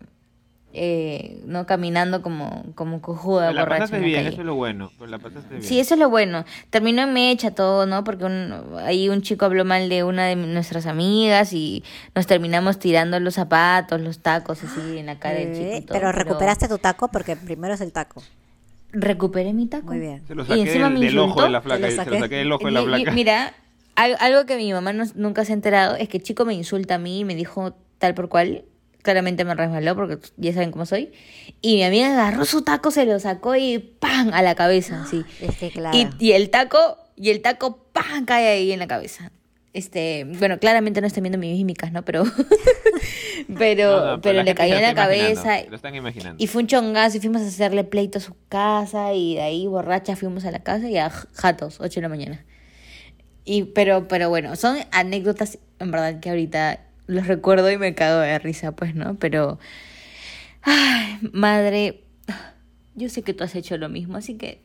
[0.75, 4.29] eh, no caminando como, como cojuda, la borracha pasaste en la bien, calle.
[4.29, 4.91] eso es lo bueno.
[4.97, 5.63] Pero la pasaste bien.
[5.63, 6.45] Sí, eso es lo bueno.
[6.71, 8.03] Terminó en mecha todo, ¿no?
[8.03, 11.83] Porque un, ahí un chico habló mal de una de nuestras amigas y
[12.15, 15.65] nos terminamos tirando los zapatos, los tacos así en la cara del chico.
[15.65, 18.23] y Eh, todo, pero recuperaste tu taco porque primero es el taco.
[18.91, 19.87] Recuperé mi taco.
[19.87, 20.21] Muy bien.
[20.27, 21.79] Se lo Y saqué encima del, me del ojo de la flaca.
[21.85, 22.35] lo Se lo saqué.
[22.35, 23.11] del ojo de la flaca.
[23.11, 23.53] mira,
[23.95, 26.53] al- algo que mi mamá no- nunca se ha enterado es que el chico me
[26.53, 28.63] insulta a mí y me dijo tal por cual.
[29.03, 31.11] Claramente me resbaló porque ya saben cómo soy.
[31.61, 34.31] Y mi amiga agarró su taco, se lo sacó y ¡pam!
[34.33, 35.23] a la cabeza, así.
[35.41, 35.95] Es que claro.
[35.95, 38.25] Y, y el taco, y el taco, ¡pam!
[38.25, 39.31] cae ahí en la cabeza.
[39.73, 42.05] Este, bueno, claramente no estoy viendo mis mímicas, ¿no?
[42.05, 42.23] Pero,
[43.57, 45.63] pero, No, no, pero la le cayó en la cabeza.
[45.67, 46.41] Lo están imaginando.
[46.41, 49.65] Y fue un chongazo y fuimos a hacerle pleito a su casa y de ahí
[49.65, 52.45] borracha fuimos a la casa y a jatos, 8 de la mañana.
[53.45, 58.19] Y, pero, pero bueno, son anécdotas en verdad que ahorita los recuerdo y me cago
[58.19, 59.15] de risa, pues, ¿no?
[59.15, 59.59] Pero,
[60.61, 62.03] ay, madre,
[62.95, 64.61] yo sé que tú has hecho lo mismo, así que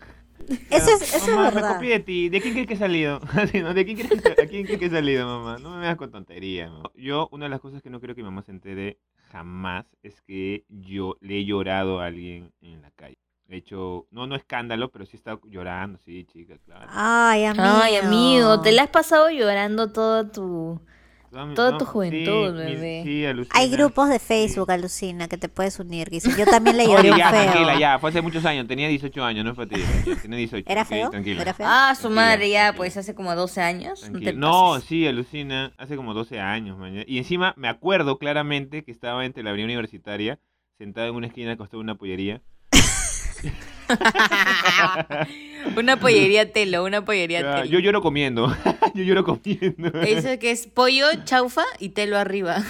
[0.71, 2.29] Eso es, eso mamá, es me copié de ti.
[2.29, 3.21] ¿De quién crees que he salido?
[3.75, 5.59] ¿De quién crees que, ¿A quién crees que he salido, mamá?
[5.59, 6.71] No me veas con tonterías.
[6.71, 6.91] mamá.
[6.95, 8.99] Yo, una de las cosas que no creo que mi mamá se entere
[9.33, 13.19] jamás es que yo le he llorado a alguien en la calle.
[13.51, 16.87] He hecho, no, no escándalo, pero sí he estado llorando, sí, chica, claro.
[16.91, 17.65] Ay, amigo.
[17.67, 20.81] Ay, amigo, te la has pasado llorando toda tu...
[21.31, 23.03] Toda toda tu juventud, sí, mi- bebé.
[23.05, 23.55] sí, alucina.
[23.59, 26.09] Hay grupos de Facebook, alucina, que te puedes unir.
[26.11, 27.43] Dice, yo también le lloré Oye, un ya, feo.
[27.53, 27.99] tranquila, ya.
[27.99, 28.67] Fue hace muchos años.
[28.67, 29.77] Tenía 18 años, no fue a ti.
[30.23, 30.71] Tenía 18.
[30.71, 31.11] ¿Era feo?
[31.11, 31.43] tranquila.
[31.43, 31.67] ¿Era feo?
[31.69, 32.77] Ah, su Tranquila, madre, ya, tranquila.
[32.77, 34.09] pues hace como 12 años.
[34.11, 34.33] No, te.
[34.33, 35.73] No, sí, alucina.
[35.79, 37.05] Hace como 12 años, man.
[37.07, 40.39] Y encima me acuerdo claramente que estaba entre la avenida universitaria,
[40.79, 42.41] sentado en una esquina al costado de una pollería.
[45.77, 47.67] una pollería telo, una pollería Ya, telo.
[47.67, 48.55] yo lloro comiendo.
[48.95, 49.89] yo lloro comiendo.
[50.03, 52.63] Eso que es pollo, chaufa y telo arriba.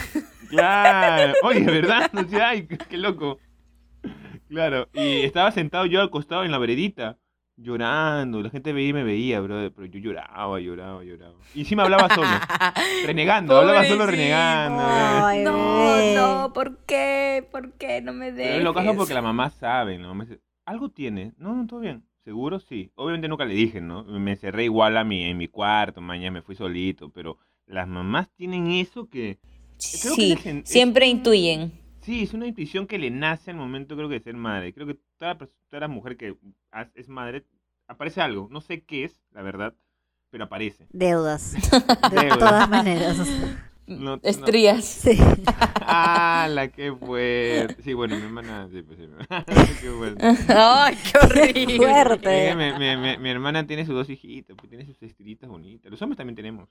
[0.50, 1.34] Claro.
[1.42, 2.10] Oye, ¿verdad?
[2.14, 3.38] O sea, ay, qué loco.
[4.48, 4.88] Claro.
[4.94, 7.18] Y estaba sentado yo al costado en la veredita.
[7.56, 8.40] llorando.
[8.40, 9.70] La gente veía y me veía, bro.
[9.74, 11.34] Pero yo lloraba, lloraba, lloraba.
[11.54, 12.28] Y sí me hablaba solo,
[13.04, 14.82] renegando, hablaba solo renegando.
[14.86, 17.46] Ay, no, no, ¿por qué?
[17.50, 18.56] ¿Por qué no me Pero dejes?
[18.58, 21.32] es lo caso porque la mamá sabe, dice, algo tiene.
[21.38, 22.04] No, no, todo bien.
[22.24, 22.60] ¿Seguro?
[22.60, 22.90] Sí.
[22.94, 24.04] Obviamente nunca le dije, ¿no?
[24.04, 28.28] Me encerré igual a mi, en mi cuarto, mañana me fui solito, pero las mamás
[28.36, 29.38] tienen eso que...
[30.02, 31.72] creo que Sí, es en- es- siempre intuyen.
[32.02, 34.72] Sí, es una intuición que le nace al momento, creo que, de ser madre.
[34.74, 36.36] Creo que toda, toda mujer que
[36.94, 37.44] es madre,
[37.86, 38.48] aparece algo.
[38.50, 39.74] No sé qué es, la verdad,
[40.30, 40.86] pero aparece.
[40.90, 41.52] Deudas.
[42.10, 42.38] De Deudas.
[42.38, 43.18] todas maneras.
[43.88, 44.84] No- no- Estrías.
[44.84, 45.18] Sí.
[45.86, 47.82] ¡Hala, qué fuerte!
[47.82, 49.08] Sí, bueno, mi hermana, sí, pues sí.
[49.82, 50.26] qué fuerte.
[50.48, 51.76] Ay, qué horrible.
[51.78, 52.54] Fuerte.
[52.54, 55.90] Mi, mi- mi- mi hermana tiene sus dos hijitas, pues tiene sus estrellitas bonitas.
[55.90, 56.68] Los hombres también tenemos.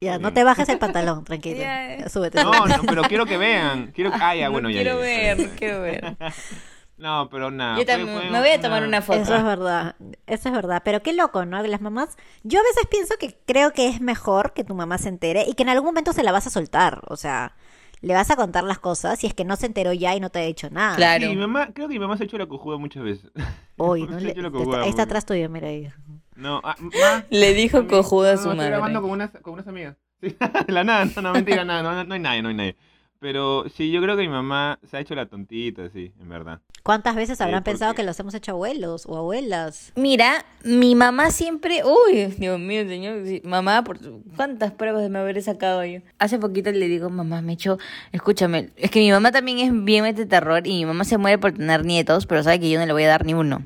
[0.00, 1.58] Ya, no te bajes el pantalón, tranquilo.
[1.58, 2.08] Ya.
[2.08, 2.42] Súbete.
[2.42, 3.90] No, no, pero quiero que vean.
[3.92, 4.12] Quiero...
[4.14, 4.82] Ah, ya, bueno, no ya.
[4.82, 5.56] quiero ya, ya, ver, no ya.
[5.56, 6.16] quiero ver.
[6.98, 7.78] No, pero nada.
[7.78, 9.20] Yo también fue me voy a tomar una foto.
[9.20, 9.94] Eso es verdad,
[10.26, 10.82] eso es verdad.
[10.84, 11.62] Pero qué loco, ¿no?
[11.62, 15.08] Las mamás, yo a veces pienso que creo que es mejor que tu mamá se
[15.08, 17.02] entere y que en algún momento se la vas a soltar.
[17.06, 17.54] O sea,
[18.00, 20.30] le vas a contar las cosas y es que no se enteró ya y no
[20.30, 20.96] te ha dicho nada.
[20.96, 21.22] Claro.
[21.24, 23.30] Sí, mi mamá, creo que mi mamá se ha hecho la cojuda muchas veces.
[23.76, 25.88] Uy, Se no le- hecho la está, cojuda ahí está atrás tuyo, mira ahí.
[26.34, 28.70] No, ah, ma, Le dijo cojuda a no, su Estoy madre.
[28.70, 29.96] grabando con unas, con unas amigas.
[30.20, 32.76] Sí, la nada, no, no, mentira, nada, no, no hay nadie, no hay nadie.
[33.20, 36.60] Pero sí, yo creo que mi mamá se ha hecho la tontita, sí, en verdad.
[36.84, 39.92] ¿Cuántas veces habrán porque- pensado que los hemos hecho abuelos o abuelas?
[39.96, 43.98] Mira, mi mamá siempre, uy, Dios mío, señor, sí, mamá, por
[44.36, 46.00] cuántas pruebas de me haber sacado yo.
[46.20, 47.78] Hace poquito le digo, mamá, me echó,
[48.12, 51.38] escúchame, es que mi mamá también es bien mete terror y mi mamá se muere
[51.38, 53.62] por tener nietos, pero sabe que yo no le voy a dar ni uno.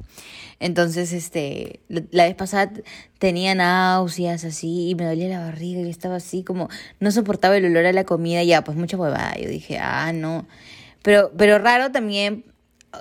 [0.62, 2.72] Entonces, este, la, vez pasada
[3.18, 6.68] tenía náuseas así y me dolía la barriga y estaba así como,
[7.00, 9.34] no soportaba el olor a la comida, ya, pues mucha huevada.
[9.40, 10.46] Yo dije, ah, no.
[11.02, 12.44] Pero, pero raro también,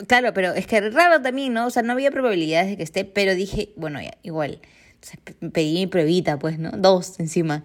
[0.07, 1.67] claro, pero es que raro también, ¿no?
[1.67, 4.59] O sea, no había probabilidades de que esté, pero dije, bueno, ya, igual.
[5.23, 6.71] Pe- pedí mi pruebita, pues, ¿no?
[6.71, 7.63] Dos encima.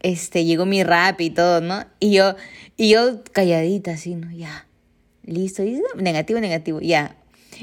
[0.00, 1.84] Este, llegó mi rap y todo, ¿no?
[2.00, 2.34] Y yo,
[2.78, 4.32] y yo calladita así, ¿no?
[4.32, 4.66] Ya,
[5.22, 5.62] listo.
[5.62, 7.16] Y negativo, negativo, ya.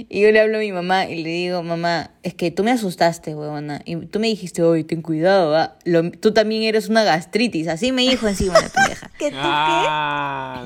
[0.07, 2.71] Y yo le hablo a mi mamá y le digo, mamá, es que tú me
[2.71, 3.81] asustaste, huevona.
[3.85, 5.77] Y tú me dijiste, oye, ten cuidado, ¿va?
[5.83, 7.67] Lo- tú también eres una gastritis.
[7.67, 9.12] Así me dijo encima la pendeja.
[9.19, 10.65] ¿Que tú Ah,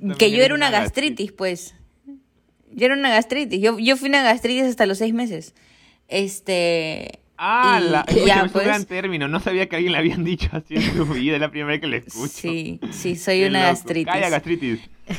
[0.00, 1.74] la- Que yo era una gastritis, pues.
[2.72, 3.60] Yo era una gastritis.
[3.60, 5.54] Yo, yo fui una gastritis hasta los seis meses.
[6.08, 7.20] Este.
[7.38, 8.64] Ah, y- la, y ya, es un pues.
[8.64, 9.26] gran término.
[9.28, 11.34] No sabía que alguien le habían dicho así en su vida.
[11.34, 12.28] Es la primera vez que le escucho.
[12.28, 13.70] Sí, sí, soy Qué una loco.
[13.72, 14.12] gastritis.
[14.12, 14.80] Calla, gastritis.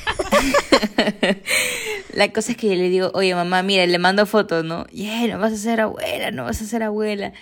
[2.15, 4.85] La cosa es que yo le digo, oye mamá, mira, le mando fotos, ¿no?
[4.87, 7.33] Yeah, no vas a ser abuela, no vas a ser abuela.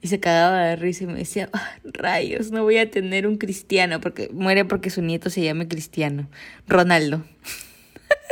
[0.00, 3.36] Y se cagaba de risa y me decía, "Ah, rayos, no voy a tener un
[3.36, 6.30] cristiano, porque muere porque su nieto se llame cristiano.
[6.66, 7.22] Ronaldo.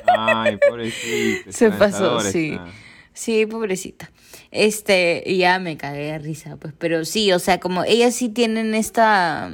[0.07, 1.53] Ay, pobrecita.
[1.53, 2.53] Se pasó, sí.
[2.53, 2.67] está.
[3.13, 4.11] Sí, pobrecita.
[4.53, 8.29] Este, y ya me cagué de risa, pues, pero sí, o sea, como ellas sí
[8.29, 9.53] tienen esta,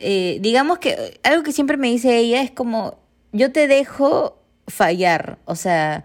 [0.00, 2.98] eh, digamos que algo que siempre me dice ella es como,
[3.32, 4.39] yo te dejo
[4.70, 6.04] fallar, o sea,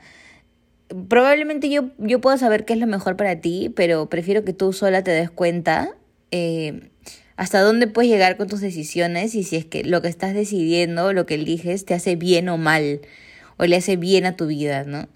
[1.08, 4.74] probablemente yo, yo puedo saber qué es lo mejor para ti, pero prefiero que tú
[4.74, 5.96] sola te des cuenta
[6.32, 6.90] eh,
[7.38, 11.12] hasta dónde puedes llegar con tus decisiones y si es que lo que estás decidiendo,
[11.14, 13.02] lo que eliges, te hace bien o mal,
[13.58, 15.08] o le hace bien a tu vida, ¿no?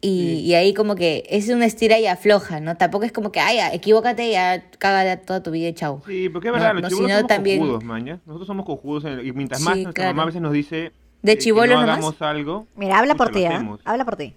[0.00, 2.76] Y, y ahí como que es una estira y afloja, ¿no?
[2.76, 6.02] Tampoco es como que, ay, ya, equivócate, ya caga toda tu vida y chau.
[6.06, 8.20] Sí, porque es verdad, no, los somos también- cojudos, maña.
[8.24, 10.10] Nosotros somos cojudos y mientras Sí, más nuestra claro.
[10.10, 11.98] mamá a veces nos dice ¿De que chibolos no nomás?
[11.98, 12.66] hagamos algo.
[12.76, 13.80] Mira, habla por ti, hacemos.
[13.84, 14.34] Habla por ti.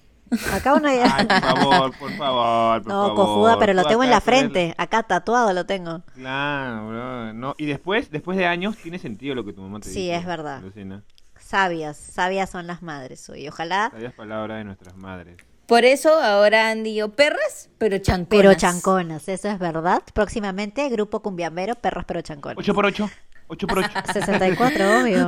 [0.54, 1.14] Acá uno ya...
[1.18, 3.16] Ay, por favor, por favor, por no, favor.
[3.16, 4.74] cojuda, pero lo tengo en la frente.
[4.78, 6.02] Acá tatuado lo tengo.
[6.16, 7.34] Claro, bro.
[7.34, 10.16] No, y después, después de años, tiene sentido lo que tu mamá te Sí, dice.
[10.16, 10.62] es verdad.
[10.62, 11.04] Lucina.
[11.38, 13.48] Sabias, sabias son las madres hoy.
[13.50, 15.36] Ojalá, Sabias palabras de nuestras madres.
[15.66, 18.28] Por eso ahora Andy y yo, perras, pero chanconas.
[18.30, 20.02] pero chanconas, eso es verdad.
[20.14, 22.58] Próximamente, grupo cumbiambero, perros pero chanconas.
[22.58, 23.10] 8 por 8
[23.52, 25.28] 8 por 8 64, obvio.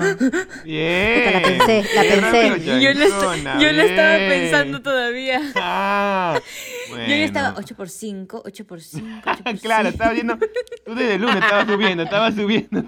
[0.64, 1.34] Bien.
[1.34, 2.82] la pensé, la Bien, pensé.
[2.82, 5.42] Yo lo, chancona, yo lo estaba pensando todavía.
[5.56, 6.40] Ah,
[6.90, 7.66] Yo ya estaba bueno.
[7.66, 9.94] 8 por 5, 8 por 5, 8 por claro, 5.
[9.94, 10.38] estaba viendo.
[10.86, 12.86] Tú desde el lunes estabas subiendo, estabas subiendo.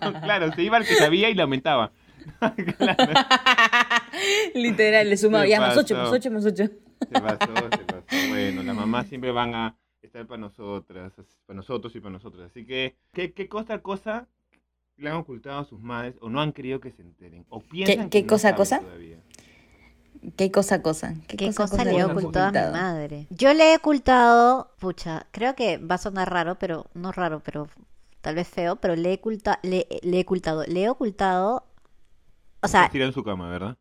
[0.00, 1.90] No, claro, se iba al que sabía y le aumentaba.
[2.76, 3.04] claro,
[4.54, 6.04] Literal, le sumaba Se ya más 8, pasó.
[6.04, 6.56] más 8, más 8.
[6.56, 8.28] se pasó, se pasó.
[8.28, 11.12] Bueno, las mamás siempre van a estar para nosotras,
[11.46, 12.50] para nosotros y para nosotras.
[12.52, 14.28] Así que, ¿qué, qué cosa, cosa
[14.98, 17.44] le han ocultado a sus madres o no han querido que se enteren?
[17.48, 18.80] ¿O piensan qué que no cosa, saben cosa?
[18.80, 19.16] todavía?
[20.36, 21.14] ¿Qué cosa, cosa?
[21.28, 23.26] ¿Qué cosa, le he cosa ocultado a mi madre?
[23.30, 27.68] Yo le he ocultado, pucha, creo que va a sonar raro, pero no raro, pero
[28.20, 31.64] tal vez feo, pero le he, oculta, le, le he ocultado, le he ocultado,
[32.60, 33.76] o sea, Se tira en su cama, ¿verdad?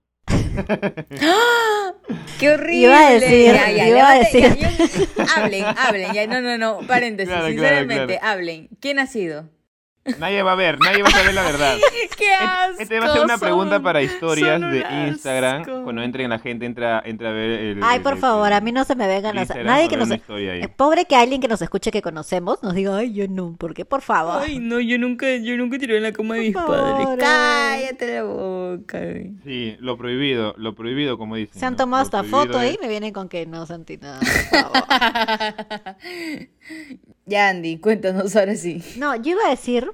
[2.40, 2.82] ¡Qué horrible!
[2.86, 4.58] Iba a decir, Ya, ya, iba a levante- decir.
[4.60, 6.14] ya, yo- hablen, hablen.
[6.14, 6.86] Ya, no, no, no.
[6.88, 7.30] Paréntesis.
[7.34, 8.28] Claro, claro, sinceramente, claro.
[8.34, 8.70] hablen.
[8.80, 9.50] ¿Quién ha sido?
[10.20, 11.76] Nadie va a ver, nadie va a saber la verdad.
[12.18, 12.80] ¡Qué asco!
[12.80, 15.08] Este va a ser una pregunta para historias de un asco.
[15.08, 15.84] Instagram.
[15.84, 17.80] Cuando entren la gente, entra, entra a ver el.
[17.84, 19.38] Ay, el- por el- favor, el- a mí no se me vengan.
[19.38, 20.10] Instagram Nadie que nos...
[20.12, 20.22] ahí.
[20.30, 23.74] eh, Pobre que alguien que nos escuche que conocemos nos diga, ay, yo no, ¿por
[23.74, 23.86] qué?
[23.86, 24.42] Por favor.
[24.44, 27.08] Ay, no, yo nunca, yo nunca tiré en la cama de mis favor, padres.
[27.10, 27.18] ay.
[27.88, 29.00] Cállate la boca.
[29.44, 31.60] Sí, lo prohibido, lo prohibido, como dicen.
[31.60, 31.78] Se han ¿no?
[31.78, 34.60] tomado esta prohibido foto ahí es- y me vienen con que no sentí nada, por
[34.62, 34.84] favor.
[37.26, 38.84] ya, Andy, cuéntanos ahora sí.
[38.98, 39.92] No, yo iba a decir,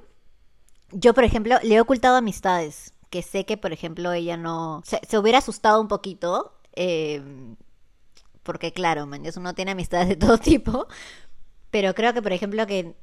[0.91, 4.99] yo por ejemplo le he ocultado amistades, que sé que por ejemplo ella no, se,
[5.07, 7.21] se hubiera asustado un poquito, eh,
[8.43, 10.87] porque claro, man, uno tiene amistades de todo tipo,
[11.71, 12.95] pero creo que por ejemplo que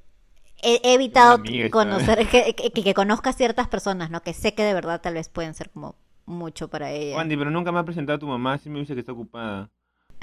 [0.63, 4.23] he, he evitado amiga, conocer, que, que, que conozca ciertas personas, ¿no?
[4.23, 7.21] Que sé que de verdad tal vez pueden ser como mucho para ella.
[7.21, 9.71] Andy, pero nunca me ha presentado a tu mamá, sí me dice que está ocupada.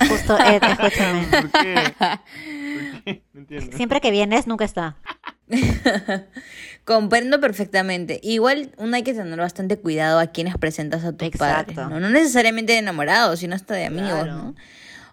[0.07, 1.23] Justo, eh, escúchame.
[1.27, 1.75] ¿Por qué?
[1.99, 3.23] ¿Por qué?
[3.33, 3.77] No entiendo.
[3.77, 4.97] Siempre que vienes, nunca está.
[6.85, 8.19] Comprendo perfectamente.
[8.23, 11.73] Igual uno hay que tener bastante cuidado a quienes presentas a tus Exacto.
[11.73, 11.89] padres.
[11.89, 11.99] ¿no?
[11.99, 14.33] No necesariamente de enamorados, sino hasta de amigos, Claro.
[14.35, 14.55] ¿no?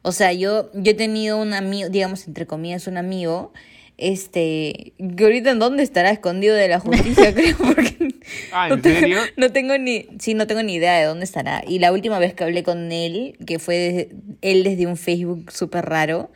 [0.03, 3.53] O sea, yo, yo he tenido un amigo, digamos, entre comillas, un amigo,
[3.97, 8.09] este, que ahorita en dónde estará escondido de la justicia, creo, porque
[8.53, 9.19] Ah, no ¿en tengo, serio?
[9.37, 11.63] no tengo ni, sí, no tengo ni idea de dónde estará.
[11.67, 14.09] Y la última vez que hablé con él, que fue desde-
[14.43, 16.31] él desde un Facebook súper raro,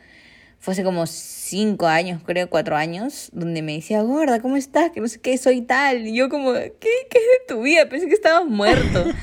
[0.59, 4.91] fue hace como cinco años, creo, cuatro años, donde me decía, gorda, ¿cómo estás?
[4.91, 6.05] Que no sé qué, soy tal.
[6.07, 7.87] Y yo como, ¿qué, qué es de tu vida?
[7.89, 9.05] Pensé que estabas muerto.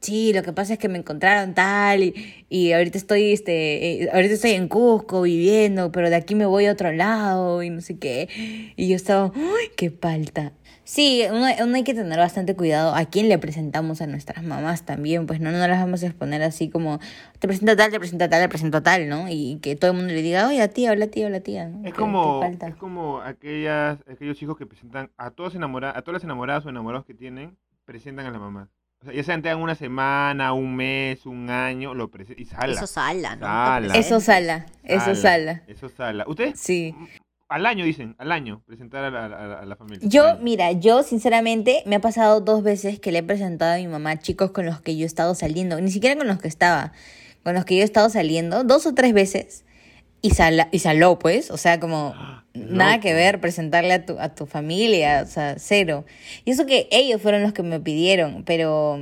[0.00, 2.14] Sí, lo que pasa es que me encontraron tal y,
[2.48, 6.64] y ahorita estoy, este, eh, ahorita estoy en Cusco viviendo, pero de aquí me voy
[6.66, 8.28] a otro lado y no sé qué.
[8.76, 10.52] Y yo estaba, ¡ay, qué falta!
[10.84, 14.84] Sí, uno, uno hay que tener bastante cuidado a quién le presentamos a nuestras mamás
[14.86, 16.98] también, pues no, no las vamos a exponer así como,
[17.38, 19.28] te presenta tal, te presenta tal, te presenta tal, ¿no?
[19.28, 21.86] Y que todo el mundo le diga, oye, tía, hola tía, hola tía, ¿no?
[21.86, 26.02] Es ¿Qué- como, qué es como aquellas, aquellos hijos que presentan a todos enamorados, a
[26.02, 28.68] todas las enamoradas o enamorados que tienen, presentan a la mamá.
[29.02, 32.72] O sea, ya sean tengan una semana, un mes, un año, lo y sala.
[32.74, 33.46] Eso sala, ¿no?
[33.46, 33.94] Sala.
[33.96, 35.62] Eso sala, eso sala.
[35.66, 36.24] Eso sala.
[36.28, 36.60] ¿Ustedes?
[36.60, 36.94] Sí.
[37.48, 40.06] Al año dicen, al año, presentar a la, a la- a la familia.
[40.06, 43.88] Yo, mira, yo sinceramente me ha pasado dos veces que le he presentado a mi
[43.88, 46.92] mamá chicos con los que yo he estado saliendo, ni siquiera con los que estaba,
[47.42, 49.64] con los que yo he estado saliendo, dos o tres veces,
[50.22, 52.14] y saló, pues, o sea, como
[52.54, 56.04] nada que ver presentarle a tu, a tu familia, o sea, cero.
[56.44, 58.98] Y eso que ellos fueron los que me pidieron, pero,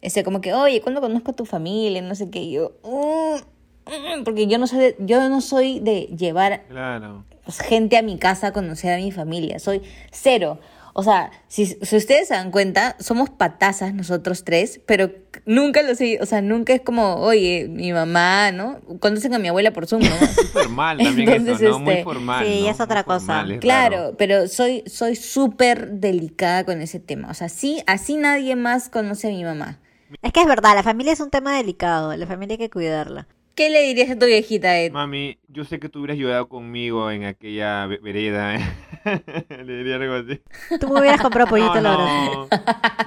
[0.00, 2.00] ese, como que, oye, ¿cuándo conozco a tu familia?
[2.02, 5.80] No sé qué, y yo, "Mm, mm", porque yo no soy de, yo no soy
[5.80, 7.24] de llevar Claro.
[7.68, 9.58] gente a mi casa a conocer a mi familia.
[9.58, 9.82] Soy
[10.12, 10.58] cero.
[11.00, 15.12] O sea, si, si ustedes se dan cuenta, somos patazas nosotros tres, pero
[15.46, 18.80] nunca lo sé, o sea, nunca es como, oye, mi mamá, ¿no?
[18.98, 20.10] Conocen a mi abuela por Zoom, ¿no?
[20.20, 21.78] Muy formal también Entonces, eso, ¿no?
[21.78, 22.44] Muy este, formal.
[22.44, 22.70] sí, ¿no?
[22.70, 23.26] es otra Muy cosa.
[23.26, 24.14] formal, es Claro, raro.
[24.18, 27.30] pero soy soy súper delicada con ese tema.
[27.30, 29.78] O sea, sí, así nadie más conoce a mi mamá.
[30.22, 33.28] Es que es verdad, la familia es un tema delicado, la familia hay que cuidarla.
[33.58, 34.92] ¿Qué le dirías a tu viejita, Ed?
[34.92, 38.54] Mami, yo sé que tú hubieras ayudado conmigo en aquella ve- vereda.
[38.54, 38.60] ¿eh?
[39.64, 40.40] Le diría algo así.
[40.78, 42.48] Tú me hubieras comprado pollito no, no,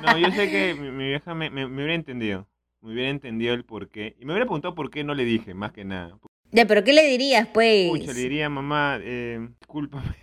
[0.01, 2.49] no, yo sé que mi, mi vieja me, me- me hubiera entendido.
[2.81, 4.17] Me hubiera entendido el por qué.
[4.19, 6.17] Y me hubiera preguntado por qué no le dije, más que nada.
[6.51, 7.89] Ya, pero ¿qué le dirías, pues?
[7.89, 10.17] Pucha, le diría, mamá, eh, discúlpame.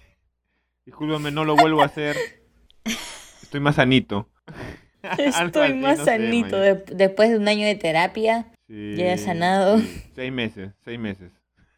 [0.85, 2.17] Discúlpame, no lo vuelvo a hacer.
[3.43, 4.29] Estoy más sanito.
[5.03, 8.53] Estoy así, más no sanito de- después de un año de terapia.
[8.69, 9.81] Sí, ya he sanado.
[10.15, 11.31] Seis meses, seis meses.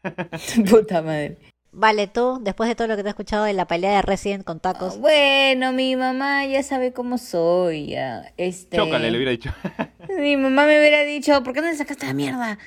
[0.69, 1.37] Puta madre.
[1.73, 4.43] Vale, tú, después de todo lo que te he escuchado de la pelea de Resident
[4.43, 8.33] con Ah, tacos, Bueno, mi mamá ya sabe cómo soy, ya.
[8.35, 8.75] Este...
[8.75, 9.53] Chócale, le hubiera dicho.
[10.19, 12.57] Mi mamá me hubiera dicho, ¿por qué no le sacaste la mierda?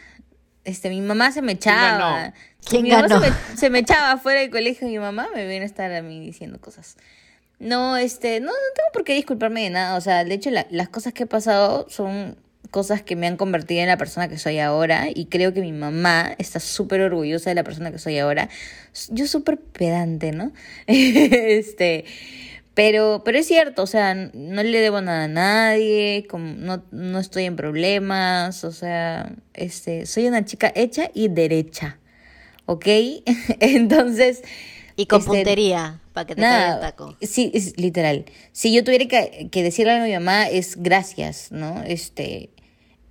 [0.65, 1.99] Este, mi mamá se me echaba.
[1.99, 2.33] ganó?
[2.67, 3.21] ¿Quién mi mamá ganó?
[3.23, 5.93] Se, me, se me echaba fuera del colegio y mi mamá me viene a estar
[5.93, 6.97] a mí diciendo cosas.
[7.59, 9.99] No, este, no, no tengo por qué disculparme de nada.
[9.99, 12.39] O sea, de hecho, la- las cosas que he pasado son
[12.75, 15.71] cosas que me han convertido en la persona que soy ahora y creo que mi
[15.71, 18.49] mamá está súper orgullosa de la persona que soy ahora.
[19.11, 20.51] Yo súper pedante, ¿no?
[20.89, 22.05] este,
[22.75, 27.21] pero, pero es cierto, o sea, no le debo nada a nadie, como no, no
[27.21, 32.01] estoy en problemas, o sea, este, soy una chica hecha y derecha,
[32.67, 32.87] ¿ok?
[33.61, 34.43] Entonces...
[34.97, 37.17] y con este, puntería, para que te caiga el Nada, taco.
[37.23, 38.25] sí, es literal.
[38.51, 41.81] Si yo tuviera que, que decirle a mi mamá es gracias, ¿no?
[41.85, 42.51] Este,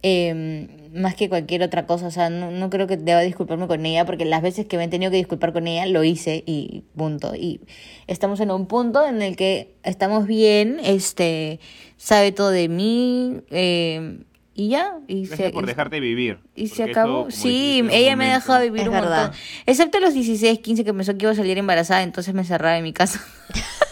[0.03, 3.83] em, más que cualquier otra cosa, o sea, no, no creo que deba disculparme con
[3.85, 6.83] ella, porque las veces que me he tenido que disculpar con ella, lo hice y
[6.95, 7.33] punto.
[7.35, 7.61] Y
[8.05, 11.59] estamos en un punto en el que estamos bien, este,
[11.97, 14.25] sabe todo de mí, em,
[14.55, 16.37] Y ya, y Gracias se, por dejarte vivir.
[16.55, 17.31] y se eso, acabó.
[17.31, 19.21] Sí, dijiste ella me ha dejado vivir Es un verdad.
[19.23, 19.39] montón.
[19.65, 22.83] Excepto los 16, 15 que pensó que iba a salir embarazada, entonces me cerraba en
[22.83, 23.19] mi casa.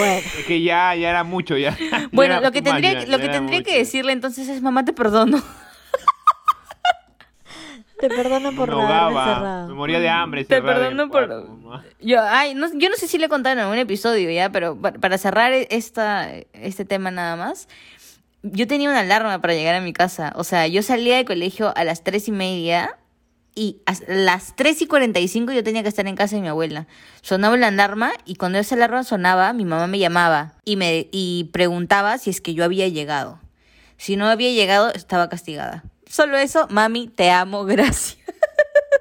[0.00, 1.76] Bueno, Es que ya, ya era mucho, ya.
[2.12, 4.92] Bueno, lo que tendría, ya, lo ya que tendría que decirle entonces es mamá te
[4.92, 5.42] perdono.
[8.00, 9.74] te perdono por no haberme ahogaba, me cerrado.
[9.74, 10.44] moría de hambre.
[10.44, 11.84] Te perdono por- cuarto.
[12.00, 14.76] Yo, ay, no, yo no sé si le he contado en algún episodio ya, pero
[14.80, 17.68] pa- para cerrar esta, este tema nada más,
[18.42, 20.32] yo tenía una alarma para llegar a mi casa.
[20.36, 22.96] O sea, yo salía de colegio a las tres y media
[23.62, 26.42] y a las tres y cuarenta y cinco yo tenía que estar en casa de
[26.42, 26.86] mi abuela.
[27.20, 31.50] Sonaba la alarma y cuando esa alarma sonaba, mi mamá me llamaba y me y
[31.52, 33.38] preguntaba si es que yo había llegado.
[33.98, 35.84] Si no había llegado, estaba castigada.
[36.08, 38.16] Solo eso, mami, te amo, gracias.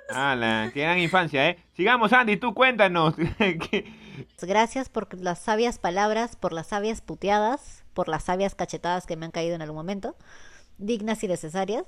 [0.10, 1.58] Ala, qué gran infancia, ¿eh?
[1.76, 3.14] Sigamos, Andy, tú cuéntanos.
[3.38, 3.86] ¿Qué-
[4.42, 9.26] Gracias por las sabias palabras, por las sabias puteadas, por las sabias cachetadas que me
[9.26, 10.16] han caído en algún momento,
[10.78, 11.84] dignas y necesarias.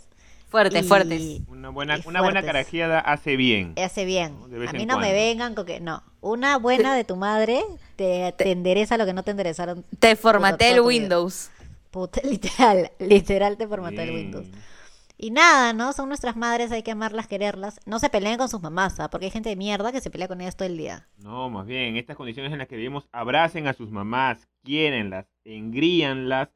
[0.51, 1.41] Fuerte, Y fuertes.
[1.47, 2.45] Una buena, una buena fuertes.
[2.45, 3.73] carajeada hace bien.
[3.81, 4.35] Hace bien.
[4.67, 5.79] A mí no me vengan con que...
[5.79, 7.63] No, una buena de tu madre
[7.95, 9.85] te, te endereza lo que no te enderezaron.
[9.99, 10.81] Te formateé el.
[10.81, 11.51] Windows.
[11.89, 14.11] Puta, literal, literal te formató el.
[14.11, 14.47] Windows.
[15.17, 15.93] Y nada, ¿no?
[15.93, 17.79] Son nuestras madres, hay que amarlas, quererlas.
[17.85, 19.09] No se peleen con sus mamás, ¿ah?
[19.09, 21.07] porque hay gente de mierda que se pelea con ellas todo el día.
[21.15, 25.27] No, más bien, en estas condiciones en las que vivimos, abracen a sus mamás, quiérenlas,
[25.45, 26.49] engríanlas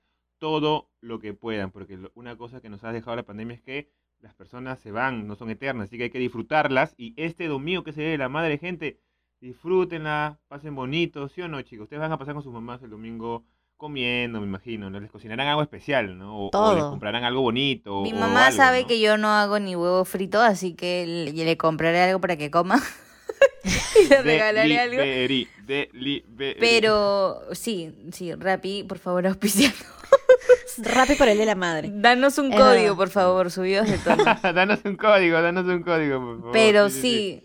[0.46, 3.90] todo lo que puedan, porque una cosa que nos ha dejado la pandemia es que
[4.20, 6.94] las personas se van, no son eternas, así que hay que disfrutarlas.
[7.00, 9.00] Y este domingo que se ve de la madre, gente,
[9.42, 11.86] disfrútenla, pasen bonito, ¿sí o no, chicos?
[11.86, 13.44] Ustedes van a pasar con sus mamás el domingo
[13.76, 15.00] comiendo, me imagino, ¿no?
[15.00, 16.38] Les cocinarán algo especial, ¿no?
[16.38, 16.92] O, o les Todo.
[16.92, 18.04] comprarán algo bonito.
[18.04, 18.88] Mi o mamá algo, sabe ¿no?
[18.88, 22.52] que yo no hago ni huevo frito, así que le, le compraré algo para que
[22.52, 22.80] coma.
[24.00, 24.98] y le regalaré algo.
[24.98, 26.60] Delivery, delivery.
[26.60, 29.76] Pero sí, sí, Rappi, por favor, auspiciando.
[30.78, 31.90] Rápido por el de la madre.
[31.94, 32.96] Danos un Es código, verdad.
[32.96, 34.24] por favor, subidos de tono.
[34.54, 36.52] danos un código, danos un código, por favor.
[36.54, 37.42] Pero sí,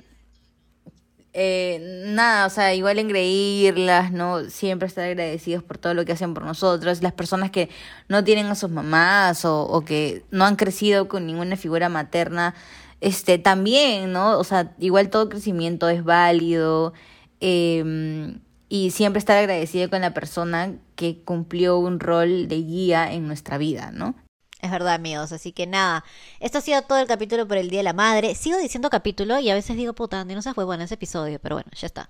[1.32, 4.44] eh, nada, o sea, igual engreírlas, ¿no?
[4.50, 7.02] Siempre estar agradecidos por todo lo que hacen por nosotros.
[7.02, 7.68] Las personas que
[8.08, 12.54] no tienen a sus mamás o, o que no han crecido con ninguna figura materna,
[13.00, 14.38] este, también, ¿no?
[14.38, 16.92] O sea, igual todo crecimiento es válido.
[17.40, 18.34] eh,
[18.72, 23.58] y siempre estar agradecido con la persona que cumplió un rol de guía en nuestra
[23.58, 24.14] vida, ¿no?
[24.62, 25.32] Es verdad, amigos.
[25.32, 26.04] Así que nada,
[26.38, 28.36] esto ha sido todo el capítulo por el Día de la Madre.
[28.36, 31.56] Sigo diciendo capítulo y a veces digo, puta, Andy, no seas huevón ese episodio, pero
[31.56, 32.08] bueno, ya está.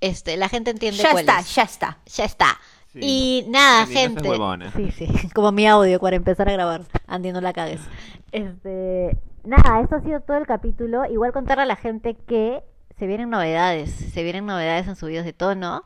[0.00, 1.54] Este, la gente entiende Ya cuál está, es.
[1.54, 1.98] ya está.
[2.06, 2.58] Ya está.
[2.94, 2.98] Sí.
[3.02, 4.28] Y nada, Andy, no gente.
[4.30, 4.72] huevona.
[4.72, 6.84] sí, sí, como mi audio para empezar a grabar.
[7.06, 7.80] Andy, no la cagues.
[8.32, 9.14] Este,
[9.44, 11.04] nada, esto ha sido todo el capítulo.
[11.04, 12.62] Igual contarle a la gente que
[12.98, 15.84] se vienen novedades, se vienen novedades en subidos de tono.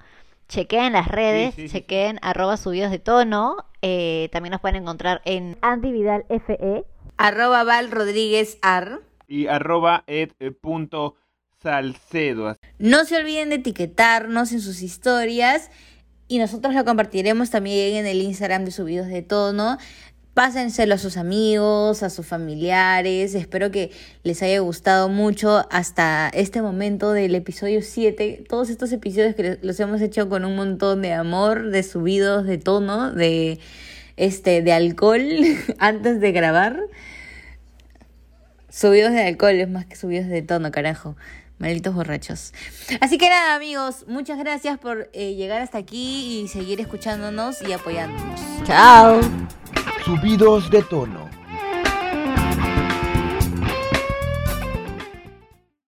[0.48, 1.74] Chequeen las redes, sí, sí, sí.
[1.74, 3.57] chequeen arroba subidos de tono.
[3.82, 6.40] Eh, también nos pueden encontrar en Andy Vidal E.
[6.40, 6.84] FE.
[7.16, 9.00] Arroba Val Rodríguez Ar.
[9.26, 11.16] Y arroba ed eh, punto
[11.62, 12.57] salcedo.
[12.78, 15.70] No se olviden de etiquetarnos en sus historias
[16.28, 19.78] y nosotros lo compartiremos también en el Instagram de Subidos de Tono.
[20.37, 23.34] Pásenselo a sus amigos, a sus familiares.
[23.34, 23.91] Espero que
[24.22, 28.45] les haya gustado mucho hasta este momento del episodio 7.
[28.47, 32.59] Todos estos episodios que los hemos hecho con un montón de amor, de subidos de
[32.59, 33.61] tono, de
[34.18, 35.22] este de alcohol
[35.78, 36.80] antes de grabar.
[38.68, 41.16] Subidos de alcohol es más que subidos de tono, carajo.
[41.57, 42.53] Malditos borrachos.
[43.01, 47.72] Así que nada, amigos, muchas gracias por eh, llegar hasta aquí y seguir escuchándonos y
[47.72, 48.39] apoyándonos.
[48.64, 49.18] Chao.
[50.07, 51.36] Subidos de tono.